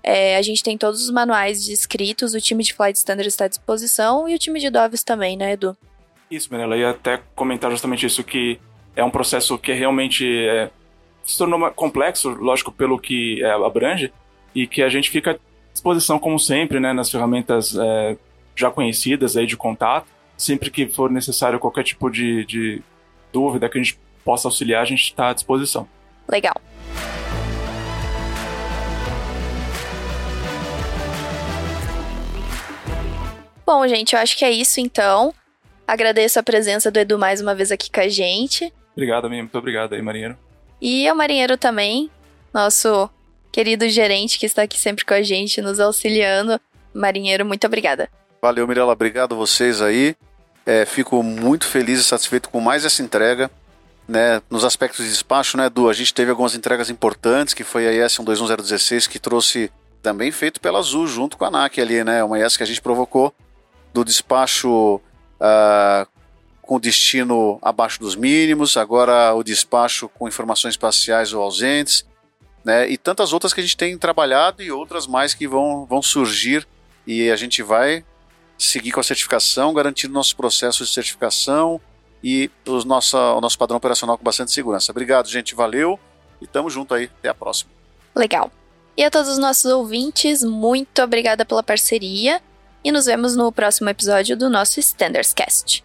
é, 0.03 0.37
a 0.37 0.43
gente 0.43 0.63
tem 0.63 0.77
todos 0.77 1.03
os 1.03 1.11
manuais 1.11 1.65
descritos, 1.65 2.35
o 2.35 2.41
time 2.41 2.63
de 2.63 2.73
Flight 2.75 2.97
Standard 2.99 3.29
está 3.29 3.47
à 3.47 3.49
disposição 3.49 4.29
e 4.29 4.35
o 4.35 4.39
time 4.39 4.61
de 4.61 4.71
Doves 4.71 5.03
também, 5.03 5.37
né, 5.37 5.53
Edu? 5.53 5.77
Isso, 6.31 6.49
Mirella, 6.53 6.77
ia 6.77 6.91
até 6.91 7.21
comentar 7.35 7.71
justamente 7.71 8.07
isso, 8.07 8.23
que 8.23 8.59
é 8.97 9.05
um 9.05 9.11
processo 9.11 9.59
que 9.59 9.73
realmente 9.73 10.27
é, 10.47 10.71
se 11.25 11.39
tornou 11.39 11.71
complexo, 11.73 12.31
lógico, 12.31 12.71
pelo 12.71 12.99
que 12.99 13.43
é, 13.43 13.51
abrange, 13.51 14.13
e 14.55 14.67
que 14.67 14.83
a 14.83 14.89
gente 14.89 15.11
fica 15.11 15.33
à 15.33 15.37
disposição, 15.73 16.19
como 16.19 16.39
sempre, 16.39 16.79
né, 16.79 16.93
nas 16.93 17.11
ferramentas 17.11 17.77
é, 17.77 18.17
já 18.55 18.71
conhecidas 18.71 19.37
aí 19.37 19.47
de 19.47 19.57
contato. 19.57 20.07
Sempre 20.37 20.71
que 20.71 20.87
for 20.87 21.11
necessário 21.11 21.59
qualquer 21.59 21.85
tipo 21.85 22.11
de, 22.11 22.45
de 22.45 22.83
dúvida 23.33 23.69
que 23.69 23.79
a 23.79 23.83
gente 23.83 23.99
possa 24.25 24.49
auxiliar, 24.49 24.83
a 24.83 24.85
gente 24.85 25.03
está 25.03 25.31
à 25.31 25.33
disposição. 25.33 25.89
Legal. 26.29 26.55
Bom, 33.67 33.87
gente, 33.89 34.15
eu 34.15 34.21
acho 34.21 34.37
que 34.37 34.45
é 34.45 34.51
isso 34.51 34.81
então. 34.81 35.33
Agradeço 35.87 36.39
a 36.39 36.43
presença 36.43 36.91
do 36.91 36.99
Edu 36.99 37.19
mais 37.19 37.41
uma 37.41 37.55
vez 37.55 37.71
aqui 37.71 37.91
com 37.91 38.01
a 38.01 38.09
gente. 38.09 38.73
Obrigado, 38.95 39.29
minha. 39.29 39.43
Muito 39.43 39.59
obrigado 39.59 39.93
aí, 39.93 40.03
Marinheiro. 40.03 40.39
E 40.81 41.07
ao 41.09 41.17
Marinheiro 41.17 41.57
também, 41.59 42.11
nosso 42.53 43.11
querido 43.51 43.89
gerente 43.89 44.39
que 44.39 44.47
está 44.47 44.63
aqui 44.63 44.79
sempre 44.79 45.05
com 45.05 45.15
a 45.15 45.23
gente, 45.23 45.61
nos 45.61 45.81
auxiliando. 45.81 46.61
Marinheiro, 46.93 47.45
muito 47.45 47.67
obrigada. 47.67 48.09
Valeu, 48.41 48.67
Mirella. 48.67 48.93
Obrigado 48.93 49.35
a 49.35 49.39
vocês 49.39 49.81
aí. 49.81 50.17
É, 50.67 50.85
fico 50.85 51.23
muito 51.23 51.67
feliz 51.67 52.01
e 52.01 52.05
satisfeito 52.05 52.49
com 52.49 52.61
mais 52.61 52.85
essa 52.85 53.03
entrega. 53.03 53.51
Né, 54.07 54.43
nos 54.51 54.65
aspectos 54.65 55.03
de 55.03 55.11
despacho, 55.11 55.57
né, 55.57 55.65
Edu? 55.65 55.89
A 55.89 55.95
gente 55.95 56.13
teve 56.13 56.31
algumas 56.31 56.55
entregas 56.55 56.91
importantes, 56.91 57.55
que 57.55 57.65
foi 57.65 57.89
a 57.89 58.07
IS 58.07 58.19
121016, 58.19 59.07
que 59.07 59.19
trouxe 59.19 59.73
também 60.03 60.31
feito 60.31 60.61
pela 60.61 60.79
Azul, 60.79 61.07
junto 61.07 61.39
com 61.39 61.47
a 61.47 61.49
ANAC 61.49 61.81
ali, 61.81 62.05
né? 62.05 62.23
Uma 62.23 62.39
IS 62.39 62.55
que 62.59 62.63
a 62.63 62.67
gente 62.67 62.83
provocou 62.83 63.35
do 63.95 64.05
despacho 64.05 64.97
uh, 65.41 66.07
com 66.67 66.81
destino 66.81 67.59
abaixo 67.63 68.01
dos 68.01 68.17
mínimos, 68.17 68.77
agora 68.77 69.35
o 69.35 69.43
despacho 69.43 70.09
com 70.09 70.27
informações 70.27 70.75
espaciais 70.75 71.33
ou 71.33 71.43
ausentes, 71.43 72.05
né? 72.65 72.89
E 72.89 72.97
tantas 72.97 73.33
outras 73.33 73.53
que 73.53 73.61
a 73.61 73.63
gente 73.63 73.77
tem 73.77 73.97
trabalhado 73.99 74.63
e 74.63 74.73
outras 74.73 75.07
mais 75.07 75.35
que 75.35 75.47
vão, 75.47 75.85
vão 75.85 76.01
surgir 76.01 76.67
e 77.07 77.31
a 77.31 77.37
gente 77.37 77.63
vai 77.63 78.05
seguir 78.59 78.93
com 78.93 79.01
a 79.01 79.03
certificação, 79.03 79.75
garantindo 79.75 80.15
nossos 80.15 80.33
processos 80.33 80.89
de 80.89 80.95
certificação 80.95 81.81
e 82.23 82.51
os 82.67 82.85
nossa, 82.85 83.19
o 83.35 83.41
nosso 83.41 83.59
padrão 83.59 83.77
operacional 83.77 84.17
com 84.17 84.25
bastante 84.25 84.51
segurança. 84.51 84.91
Obrigado, 84.91 85.29
gente. 85.29 85.55
Valeu 85.55 86.01
e 86.41 86.47
tamo 86.47 86.71
junto 86.71 86.95
aí. 86.95 87.11
Até 87.19 87.29
a 87.29 87.35
próxima. 87.35 87.71
Legal. 88.15 88.51
E 88.97 89.05
a 89.05 89.11
todos 89.11 89.29
os 89.29 89.39
nossos 89.39 89.71
ouvintes, 89.71 90.43
muito 90.43 91.03
obrigada 91.03 91.45
pela 91.45 91.63
parceria 91.63 92.41
e 92.83 92.93
nos 92.93 93.07
vemos 93.07 93.37
no 93.37 93.51
próximo 93.53 93.91
episódio 93.91 94.37
do 94.37 94.49
nosso 94.49 94.79
Standards 94.81 95.35
Cast. 95.35 95.85